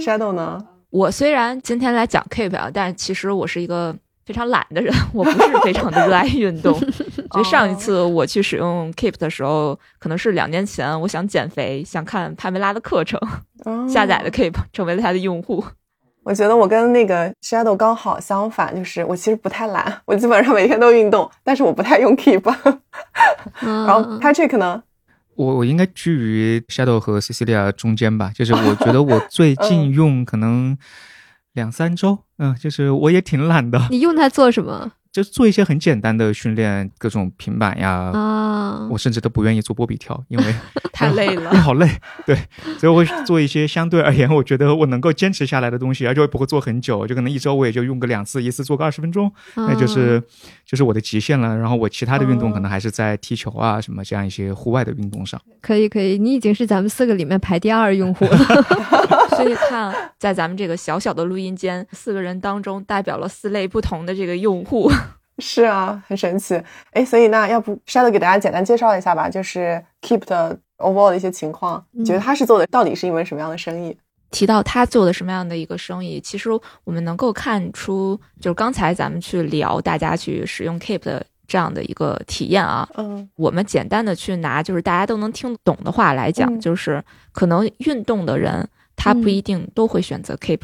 [0.00, 0.64] Shadow 呢？
[0.90, 3.94] 我虽然今天来讲 Keep 啊，但其实我是一个
[4.26, 6.78] 非常懒的人，我不是非常的热爱运动。
[7.32, 13.20] 所以上一次我去使用 Keep 的时候，可能是两年前，我想减肥，想看帕梅拉的课程，
[13.64, 15.64] 哦下载了 Keep，成为了他的用户。
[16.22, 22.52] 我觉得我跟那个 Shadow 刚好相反，就是我其实不太懒，我基本上每天都运动，但是我不太用 Keep。
[23.60, 24.82] 然然后 Patrick 呢？
[25.40, 30.76] 我我应该居于 Shadow 和 Cecilia 中间吧，就是我觉得我最 近用可能
[31.54, 38.86] 两三周，嗯，就是我也挺懒的，你用它做什么就做一些很简单的训练，各种平板呀，啊？
[38.90, 40.54] 我甚至都不愿意做波比跳，因为
[40.92, 41.88] 太累了 好累。
[42.24, 42.36] 对，
[42.78, 50.22] 所以我会做一些相对而言，我觉得我能够坚持下来的东西，而且我不会做很久，就可能一周我也就用个两次，一次做个二十分钟，那就是
[50.64, 51.56] 就是我的极限了。
[51.58, 55.40] 然后我其他的运动可能还是在踢球啊什么这样一些户外的运动上。
[55.60, 58.38] 可以可以，你已经是咱们四个里面排第二用户了。
[59.42, 64.90] 所以看，在咱们这个小小的录音间，四个人当中代表了四类不同的这个用户。
[65.38, 66.62] 是啊，很神奇。
[66.92, 73.96] 哎，所以那要不 Shadow 给大家简单介绍一下吧，就是 Keep 的 overall 的一些情况，嗯觉得他是做的到底是一门什么样的生意？
[74.30, 76.50] 提到他做的什么样的一个生意，其实
[76.84, 88.68] 我们能够看出，就是刚才咱们去聊大家去使用 Keep 的这样的一个体验啊，嗯我们简单的去拿就是大家都能听懂的话来讲，嗯就是可能运动的人
[89.02, 90.60] 他不嗯一定都会选择 Keep，、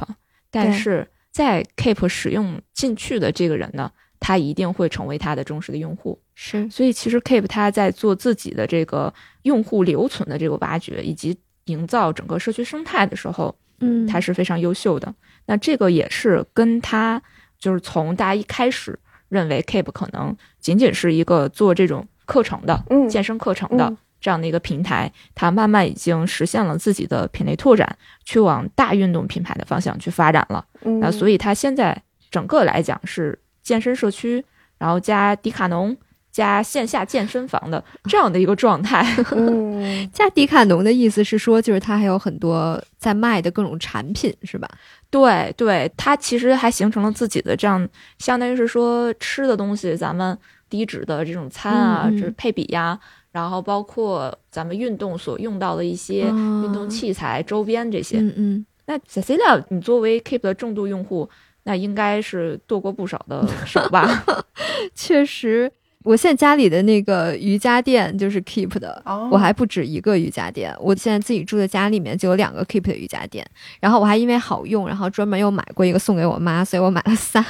[0.50, 6.20] 但是在 Keep 使用进去的这个人呢，他一定会成为他的忠实的用户。
[6.34, 9.12] 是，所以其实 Keep 他在做自己的这个
[9.44, 11.34] 用户留存的这个挖掘以及
[11.64, 15.14] 营造整个社区生态的时候，嗯，他是非常优秀的。
[15.46, 17.22] 那这个也是跟他
[17.58, 18.98] 就是从大家一开始
[19.30, 23.86] 认为 Keep 可能仅仅是一个做这种课程的、嗯健身课程的。
[23.86, 30.64] 嗯这样的一个平台，它慢慢已经实现了自己的品类拓展，去往大运动品牌的方向去发展了。
[30.82, 32.00] 嗯，那所以它现在
[32.30, 34.44] 整个来讲是健身社区，
[34.78, 35.96] 然后加迪卡侬
[36.32, 39.06] 加线下健身房的这样的一个状态。
[39.32, 44.68] 嗯 加迪卡侬的意思是说，就是它还有很多在卖的各种产品，是吧？
[45.10, 47.88] 对对，它其实还形成了自己的这样，
[48.18, 50.36] 相当于是说吃的东西，咱们
[50.68, 52.98] 低脂的这种餐啊，嗯嗯这配比呀，
[53.36, 58.16] 然后包括咱们运动所用到的一些啊运动器材、周边这些。
[58.18, 61.28] 嗯嗯，那 Cecilia，你作为 Keep 的重度用户，
[61.64, 64.24] 那应该是剁过不少的手吧？
[64.96, 65.70] 确实。
[66.06, 70.72] 我现在家里的那个瑜伽垫就是 Keep 的，哦我还不止一个瑜伽垫。
[70.78, 73.44] 我现在自己住的家里面就有两个 Keep 的瑜伽垫，
[73.80, 77.44] 然后我还因为好用，然后专门又买过一个送给我妈，所以我买了仨。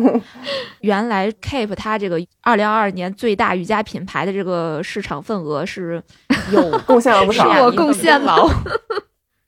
[0.80, 6.02] 原来 Keep 它这个二零二二年最大瑜伽品牌的这个市场份额是
[6.50, 7.60] 有 贡献了不少是。
[7.60, 8.48] 我贡献了。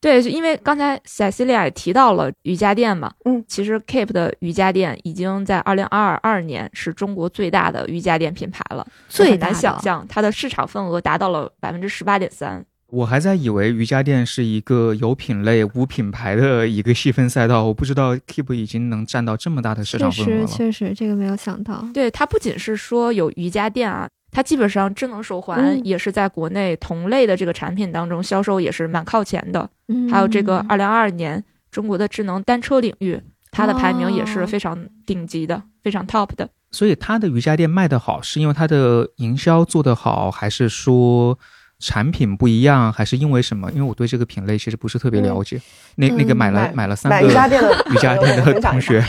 [0.05, 12.63] 对，就因为刚才 Cecilia 也提到了瑜伽垫嘛，嗯，其实 Keep 的瑜伽垫已经在二零二二年是中国最大的瑜伽垫品牌了，很难想象它的市场份额达到了百分之十八点三。
[12.91, 20.47] 我还在以为瑜伽垫是一个有品类无品牌的一个细分赛道，我不知道 Keep 已经能占到这么大的市确实场份额了。
[20.47, 21.83] 确实，这个没有想到。
[21.95, 29.71] 对，它不仅是说有瑜伽垫啊，它基本上智能手环嗯也是在国内同类的这个产品当中销售也是蛮靠前的。
[29.89, 33.19] 嗯，还有这个二零二二年中国的智能单车领域，
[33.51, 36.49] 它的排名也是哦非常顶级的，非常 top 的。
[36.73, 41.39] 所以它的瑜伽垫卖得好，是因为它的营销做得好，还是说
[41.85, 43.71] 产品不一样，还是因为什么？
[43.73, 45.61] 因为我对这个品类其实不是特别了解。
[45.97, 49.05] 那那个嗯买了买买了三个买瑜伽垫的 瑜伽垫的 同学，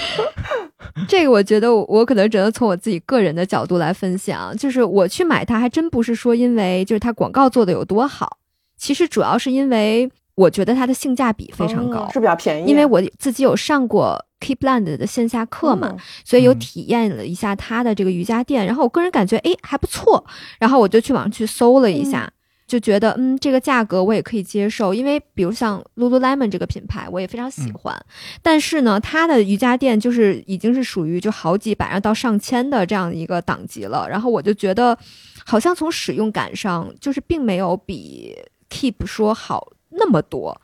[1.07, 8.38] 这个我觉得我我可能只能从我自己个人的角度来分享，就是我去买它，还真不是说因为就是它广告做的有多好，
[8.78, 12.69] 其实主要是因为我觉得它的性价比非常高哦，是比较便宜。
[12.69, 20.26] 因为我自己有上过 Keepland 的线下课嘛，嗯所以有嗯体验了一下它的这个瑜伽垫，然后我个人感觉哎还不错，
[20.59, 22.26] 然后我就去网上去搜了一下。
[22.26, 22.32] 嗯
[22.76, 27.95] 就觉得，嗯，这个价格我也可以接受，因为比如像 Lululemon 这个品牌，我也非常喜欢。
[28.41, 34.05] 但是呢，它的瑜伽垫就是已经是属于就好几百然后到上千的这样一个档级了。
[34.09, 34.97] 然后我就觉得，
[35.45, 38.36] 好像从使用感上，就是并没有比
[38.69, 40.59] Keep 说好那么多。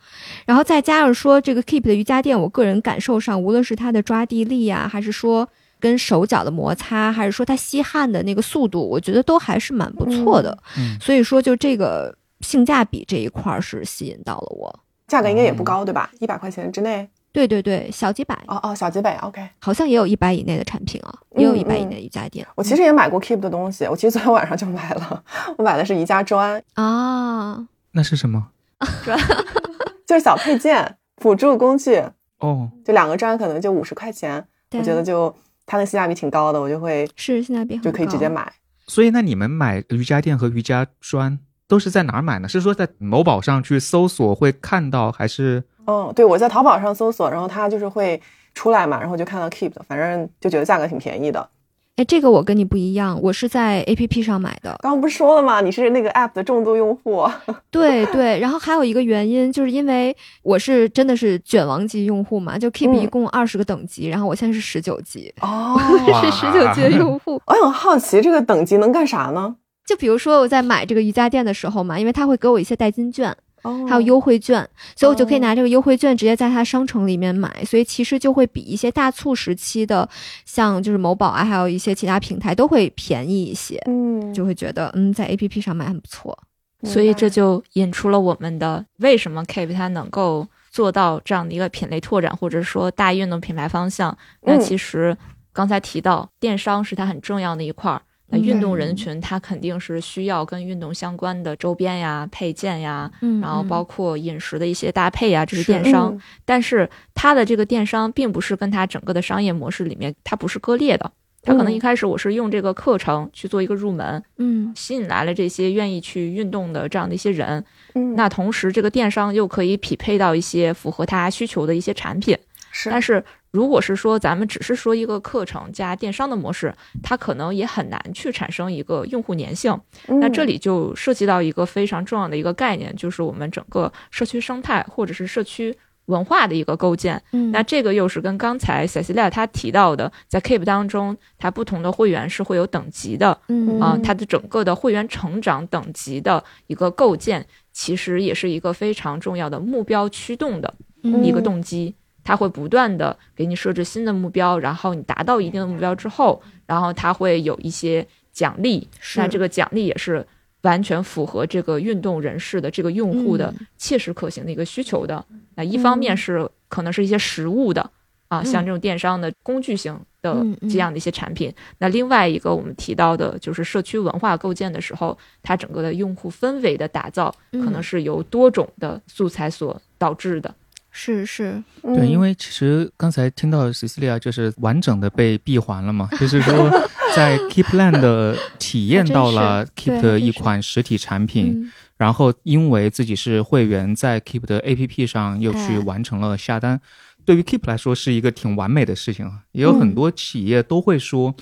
[0.45, 5.47] 然后再加上说这个 Keep 的瑜伽垫，我个人感受上，无论是它的抓地力呀，还是说
[5.82, 10.58] 跟手脚的摩擦，还是说它吸汗的那个速度，我觉得都还是蛮不错的。
[10.78, 14.80] 嗯所以说，就这个性价比这一块儿是吸引到了我。
[15.08, 16.10] 价格应该也不高，对吧？
[16.20, 17.10] 一百块钱之内。
[17.34, 19.42] 对对对，小几百，哦哦，小几百，OK。
[19.60, 25.24] 好像也有一百以内的产品啊，也有嗯一百以内的瑜伽垫我其实也买过 Keep 的东西，我其实昨天晚上就买了，
[25.58, 27.66] 我买的是瑜伽砖，啊。
[27.94, 28.48] 那是什么？
[30.06, 32.04] 就是小配件、辅助工具，
[32.40, 35.34] 哦，就两个砖可能就五十块钱，我觉得就
[35.72, 38.28] 它的性价比挺高的，我就会是性价比就可以直接。
[38.28, 38.51] 买。
[38.88, 42.47] 所以那你们买瑜伽垫和瑜伽砖都是在哪儿买呢？
[42.49, 48.22] 是说在某宝上去搜索会看到，还是哦，对，我在淘宝上搜索，然后它就是会
[48.53, 51.49] 出来嘛，然后就看到 Keep 的，反正就觉得价格挺便宜的。
[51.98, 54.76] 哎，这个我跟你不一样，我是在 A P P 上买的。
[54.82, 55.60] 刚刚不是说了吗？
[55.62, 57.28] 你是那个 App 的重度用户。
[57.70, 65.78] 对对，然后还有一个原因，就是因为我是真的是卷王级用户嘛，就 Keep 嗯一共二十个等级，然后我现在是十九级，哦，
[66.24, 67.42] 是十九级的用户。
[67.46, 69.58] 我很好奇这个等级能干啥呢？
[69.86, 80.07] 就比如说我在买这个瑜伽垫的时候嘛，因为它会给我一些代金券，哦还有优惠券，所以我就可以哦拿这个优惠券直接在它商城里面买，所以其实就会比一些大促时期的，
[80.45, 86.38] 像就是某宝啊，还有一些其他平台都会便宜一些，嗯，就会觉得嗯，在 A P P 上买很不错。
[86.84, 94.18] 所以这就引出了我们的为什么 Keep 它能够做到这样的一个品类拓展，或者说大运动品牌方向。
[94.41, 95.16] 那嗯其实
[95.53, 98.01] 刚才提到电商是它很重要的一块儿。
[98.32, 106.14] 那嗯运动人群他肯定是需要跟运动相关的周边呀、配件呀，嗯然后包括括饮食的一些搭配呀，这是是电商。
[106.16, 111.12] 嗯但是他的这个电商并不是跟他整个的商业模式里面它不是割裂的。
[111.44, 117.66] 他可能嗯一开始我是用这个课程去做一个入门，嗯吸引来了这些愿意去运动的这样的一些人。
[117.96, 122.38] 嗯那同时，这个电商又可以匹配到一些符合他需求的一些产品。
[122.72, 129.78] 是，但是，如果是说咱们只是说一个课程加电商的模式，它可能也很难去产生一个用户粘性。
[130.07, 137.22] 那嗯这里就涉及到一个非常重要的一个概念，就是我们整个社区生态或者是社区文化的一个构建。
[137.34, 151.93] 嗯那这个又是跟刚才 Cecilia 她提到的，在 Keep 当中，它不同的会员是会有等级的嗯啊、嗯它的整个的会员成长等级的一个构建，其实也是一个非常重要的目标驱动的嗯一个动机。
[152.24, 159.19] 它会不断的给你设置新的目标，然后你达到一定的目标之后，然后它会有一些奖励，是。
[159.19, 160.26] 那这个奖励也是
[160.61, 163.67] 完全符合这个运动人士的这个用户的嗯。
[163.78, 165.26] 切实可行的一个需求的。
[165.55, 167.82] 那一方面是可能是一些实物的
[168.28, 168.45] 啊，嗯。
[168.45, 171.51] 像这种电商的工具型的这样的一些产品。
[171.80, 177.84] 那另外一个我们提到的就是社区文化构建的时候，它整个的用户氛围的打造，可能嗯。
[177.84, 180.53] 是由多种的素材所导致的。
[180.92, 186.70] 是是，对，因为为其实刚才听到 Cecilia 就是完整的被闭环了嘛，就是说
[187.16, 191.72] 在 Keepland 的体验到了 Keep 的一款实体产品，嗯。
[191.98, 195.80] 然后因为自己是会员，在 Keep 的 APP 上又去哎。
[195.80, 196.80] 完成了下单，
[197.24, 199.44] 对于 Keep 来说是一个挺完美的事情啊。
[199.54, 201.34] 也有很多企业都会说，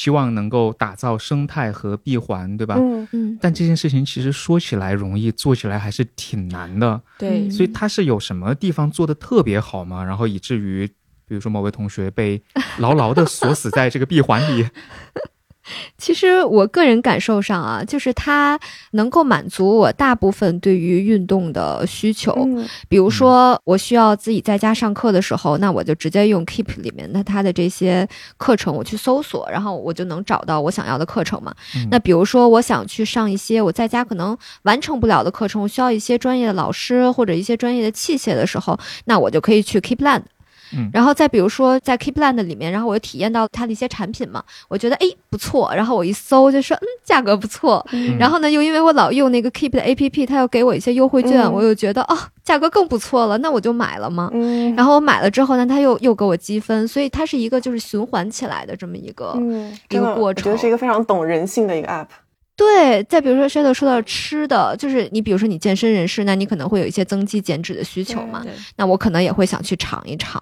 [0.00, 2.76] 希望能够打造生态和闭环，对吧？
[2.78, 7.02] 嗯嗯但这件事情其实说起来容易，做起来还是挺难的。
[7.18, 10.02] 对嗯所以它是有什么地方做的特别好吗？
[10.02, 10.86] 然后以至于，
[11.28, 12.42] 比如说某位同学被
[12.78, 14.66] 牢牢的锁死在这个闭环里。
[15.98, 18.58] 其实我个人感受上啊，就是它
[18.92, 22.32] 能够满足我大部分对于运动的需求。
[22.46, 31.54] 嗯比如说，我需要自己在家上课的时候，那我就直接用 Keep 里面的它的这些课程，我去搜索，然后我就能找到我想要的课程嘛。
[31.76, 40.22] 嗯那比如说，我想去上一些我在家可能完成不了的课程，我需要一些专业的老师或者一些专业的器械的时候，那我就可以去 Keepland。
[40.72, 54.30] 嗯然后再比如说在 Keepland 里面，然后我又体验到它的一些产品嘛，我觉得哎不错，然后我一搜就说嗯价格不错，嗯然后呢又因为我老用那个 Keep 的 APP，它又给我一些优惠券，嗯我又觉得哦价格更不错了，那我就买了嘛。
[54.32, 59.32] 嗯，然后我买了之后呢，它又又给我积分，所以它是一个就是循环起来的这么一个。
[59.36, 62.06] 嗯，一个过程我觉得是一个非常懂人性的一个 app。
[62.56, 68.44] 对，再比如说 Shadow 说到吃的，就是你比如说你健身人士，那你可能会有一些增肌减脂的需求嘛，
[68.76, 70.38] 那我可能也会想去尝一尝。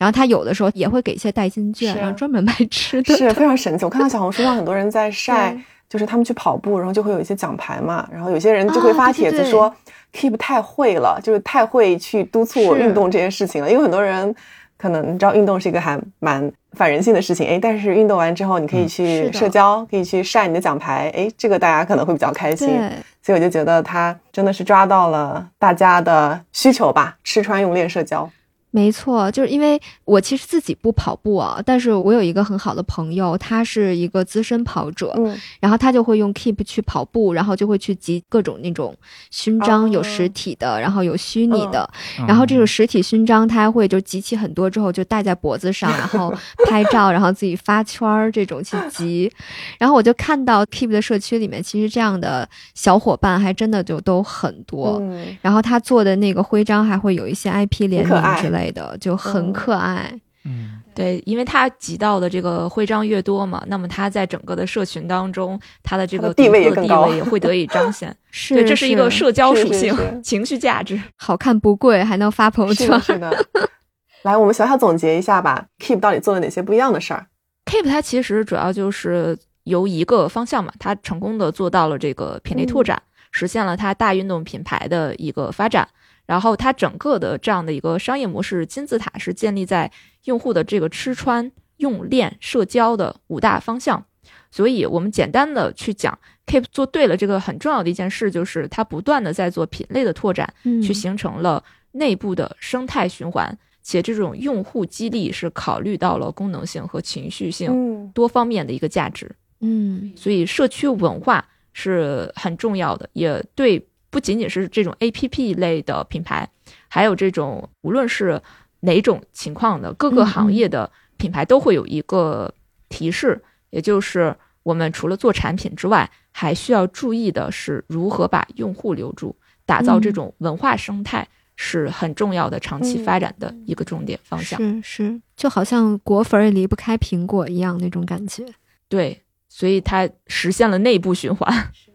[0.00, 3.14] 然后他有的时候也会给一些代金券，然后专门卖吃的。
[3.14, 3.84] 是 非常神奇。
[3.84, 5.54] 我看到小红书上很多人在晒，
[5.90, 9.70] 就是他们去跑步，然后就会有一些奖牌嘛，然后有些人就会发啊对对对帖子说、
[10.14, 13.70] Keep 太会了，就是太会去督促我运动这件事情了。
[13.70, 14.34] 因为很多人
[14.78, 22.68] 可能你知道运动是一个还蛮反人性的事情，哎，但是运动完之后你可以去社交，可以去晒你的奖牌，哎，这个大家可能会比较开心。
[22.68, 22.88] 对，
[23.22, 28.28] 所以我就觉得他真的是抓到了大家的需求吧，吃穿用练社交。
[28.70, 38.94] 没错，就是因为我其实自己不跑步啊，但是我有一个很好的朋友，他是一个资深跑者，嗯，然后他就会用 Keep 去跑步，然后就会去集各种那种
[39.30, 46.32] 勋章，哦有实体的，然后有虚拟的，嗯然后这种实体勋章他还会就集齐很多之后就戴在脖子上，然后
[46.68, 49.30] 拍照，然后自己发圈儿这种去集。
[49.78, 54.98] 然后我就看到 Keep 的社区里面，其实这样的小伙伴还真的就都很多。
[55.00, 60.12] 嗯，然后他做的那个徽章还会有一些 IP 联名之类的，就很嗯可爱。
[60.44, 68.14] 嗯对，因为他集到的这个徽章越多嘛，那么他在整个的社群当中，他的这个地位也独特更高地位也会得以彰显。
[68.30, 71.00] 是， 对，这是一个社交属性、是是情绪价值。
[71.16, 73.30] 好看不贵，还能发朋友圈是的，。
[73.30, 73.70] 是的。
[74.24, 77.26] 来，我们小小总结一下吧，Keep 到底做了哪些不一样的事儿
[77.66, 83.00] ？Keep 它其实主要就是由一个方向嘛，它成功的做到了这个品类拓展，
[83.30, 85.88] 实现了它大运动品牌的一个发展。
[86.30, 89.90] 然后它整个的这样的一个商业模式金字塔是建立在
[90.26, 94.04] 用户的这个吃穿用练社交的五大方向。
[94.52, 96.16] 所以我们简单的去讲
[96.46, 116.48] ，Keep 做对了这个很重要的一件事，就是它不断的在做品类的拓展，嗯去形成了内部的生态循环，且这种用户激励是考虑到了功能性和情绪性嗯，多方面的一个价值，嗯所以社区文化是很重要的，也对不仅仅是这种 A P P 类的品牌，
[116.88, 118.42] 还有这种无论是
[118.80, 122.52] 哪种情况的各个嗯行业的品牌都会有一个
[122.88, 131.26] 提示，也就是我们除了做产品之外，还需要注意的是如何把用户留住，打造这嗯种文化生态。
[131.62, 134.58] 是很重要的长期嗯发展的一个重点方向。
[134.58, 138.46] 是是，就好像果粉儿也离不开苹果一样那种感觉。
[138.88, 141.70] 对，所以它实现了内部循环。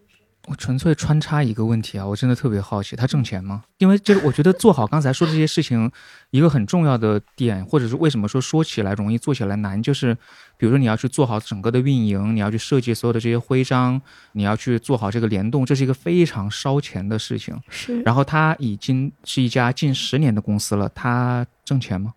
[0.46, 3.64] 我纯粹穿插一个问题啊，我真的特别好奇，他挣钱吗？
[3.78, 5.90] 因为就是我觉得做好刚才说的这些事情，
[6.30, 10.14] 一个很重要的点，或者是为什么说说起来容易，做起来难，就是
[10.56, 14.00] 比如说你要去做好整个的运营，你要去设计所有的这些徽章，
[14.32, 17.58] 你要去做好这个联动，这是一个非常烧钱的事情。
[17.68, 22.14] 是，然后他已经是一家近十年的公司了，他挣钱吗？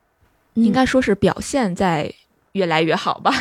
[0.54, 2.12] 应该说是表现在
[2.52, 3.34] 越来越好吧？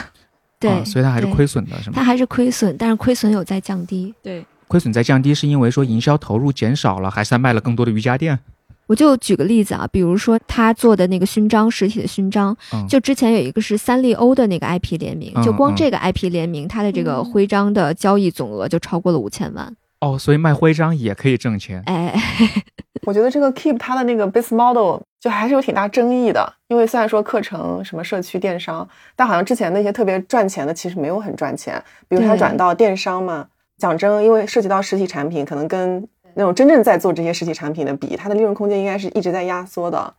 [0.61, 1.95] 对、 啊，所以它还是亏损的，是吗？
[1.97, 4.15] 它还是亏损，但是亏损有在降低。
[4.23, 8.39] 对，亏损在降低，是因为说营销投入减少了，还是他卖了更多的瑜伽垫？
[8.87, 19.75] 我就举个例子啊，比如说他做的那个勋章，实体的勋章，嗯，就之前有一个是三丽鸥的那个 IP 联名，就光这个 IP 联名，它的这个嗯徽章的交易总额就超过了五千万。
[20.01, 21.83] 哦，所以卖徽章也可以挣钱。
[21.85, 22.15] 哎，
[23.05, 33.47] 我觉得这个 Keep 它的那个 business model 就还是有挺大争议的，因为虽然说课程什么社区电商，但好像之前那些特别赚钱的其实没有很赚钱，比如它转到电商嘛，
[33.79, 40.15] 讲真，因为涉及到实体产品，可能跟那种真正在做这些实体产品的比，它的利润空间应该是一直在压缩的。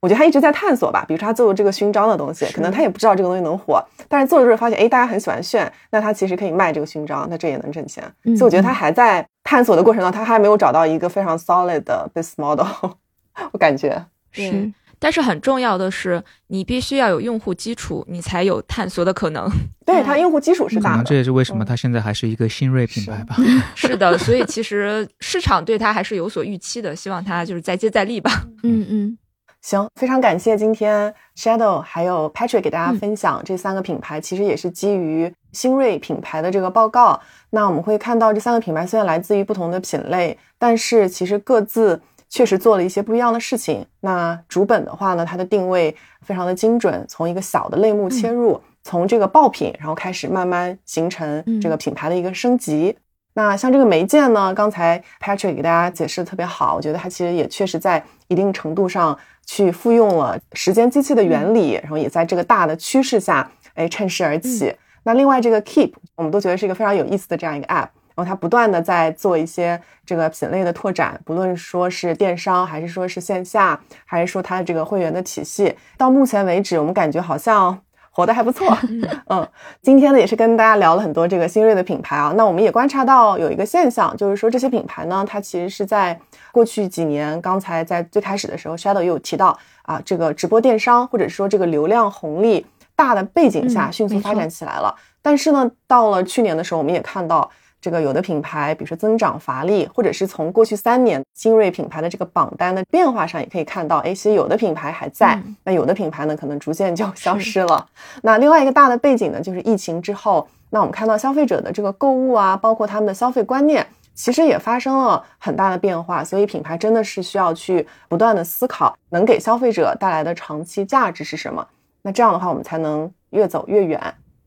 [0.00, 8.02] 我觉得他一直在探索吧，比如说他做这个勋章的东西，可能他也不知道这个东西能火，但是做着做着发现，哎，大家很喜欢炫，那他其实可以卖这个勋章，那这也能挣钱。
[8.24, 12.66] 嗯所以我觉得他还在探索的过程中，他还没有找到一个非常 solid 的 business model，
[13.52, 14.02] 我感觉。
[14.32, 19.50] 是但是很重要的是，你必须要有用户基础，你才有探索的可能。
[19.84, 21.14] 对，它用户基础是大的可能这。
[21.16, 23.34] 也是为什么嗯它现在还是一个新锐品牌吧。
[23.74, 28.30] 是的，所以其实市场对它还是有所预期的，希望它就是再接再厉吧。
[28.62, 29.18] 嗯嗯，
[29.62, 37.18] 行，非常感谢今天 Shadow 还有 Patrick 给大家嗯分享这三个品牌，其实也是基于新锐品牌的这个报告。
[37.48, 43.84] 那我们会看到这三个品牌虽然来自于不同的品类，但是其实各自确实做了一些不一样的事情。
[44.00, 52.96] 那主本的话呢，它的定位非常的精准，从一个小的类目切入，从这个爆品，然后开始慢慢形成这个品牌的一个升级。
[53.34, 59.16] 那像这个媒介呢，刚才 Patrick 给大家解释的特别好，我觉得它其实也确实在一定程度上
[59.46, 64.74] 去复用了时间机器的原理，然后也在这个大的趋势下，哎，趁势而起。
[65.04, 67.90] 那另外这个 Keep，我们都觉得是一个非常有意思的这样一个 App，然
[68.20, 77.78] 后它不断的在做一些这个品类的拓展，不论说是电商，还是说是线下，还是说它的这个会员的体系，到目前为止，我们感觉好像。
[78.12, 78.76] 活得还不错。
[79.30, 79.48] 嗯，
[79.80, 82.34] 今天呢也是跟大家聊了很多这个新锐的品牌啊。
[82.36, 92.66] 那我们也观察到有一个现象，就是说这些品牌呢，它其实是在过去几年，刚才在最开始的时候，Shadow 也有提到啊，这个直播电商或者说这个流量红利
[92.96, 94.92] 大的背景下迅速发展起来了。
[95.22, 97.48] 但是呢，到了去年的时候，我们也看到。
[97.80, 107.86] 这个有的品牌，比如说增长乏力，或者是从过去三年新锐品牌的这个榜单的变化上，也可以看到，哎，其实有的品牌还在，那有的品牌呢，可能逐渐就消失了。
[108.22, 116.22] 那另外一个大的背景呢，就是疫情之后，那我们看到消费者的这个购物啊，包括他们的消费观念，其实也发生了很大的变化。
[116.22, 121.66] 所以品牌真的是需要去不断的思考，能给消费者带来的长期价值是什么。
[122.02, 123.98] 那这样的话，我们才能越走越远。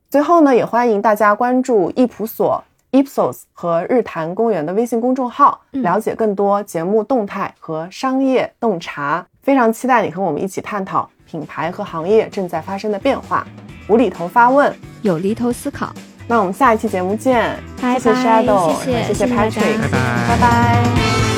[0.10, 2.64] 最后呢，也欢迎大家关注易普所。
[2.94, 9.26] Ipsos 和日坛公园的微信公众号，了解更多节目动态和商业洞察。
[9.42, 13.46] 非常期待你和我们一起探讨品牌和行业正在发生的变化。
[13.90, 15.92] 无厘头发问，有厘头思考。
[16.28, 17.60] 那我们下一期节目见。
[17.78, 21.33] 谢谢 Shadow，谢谢 Patrick，拜拜，拜拜。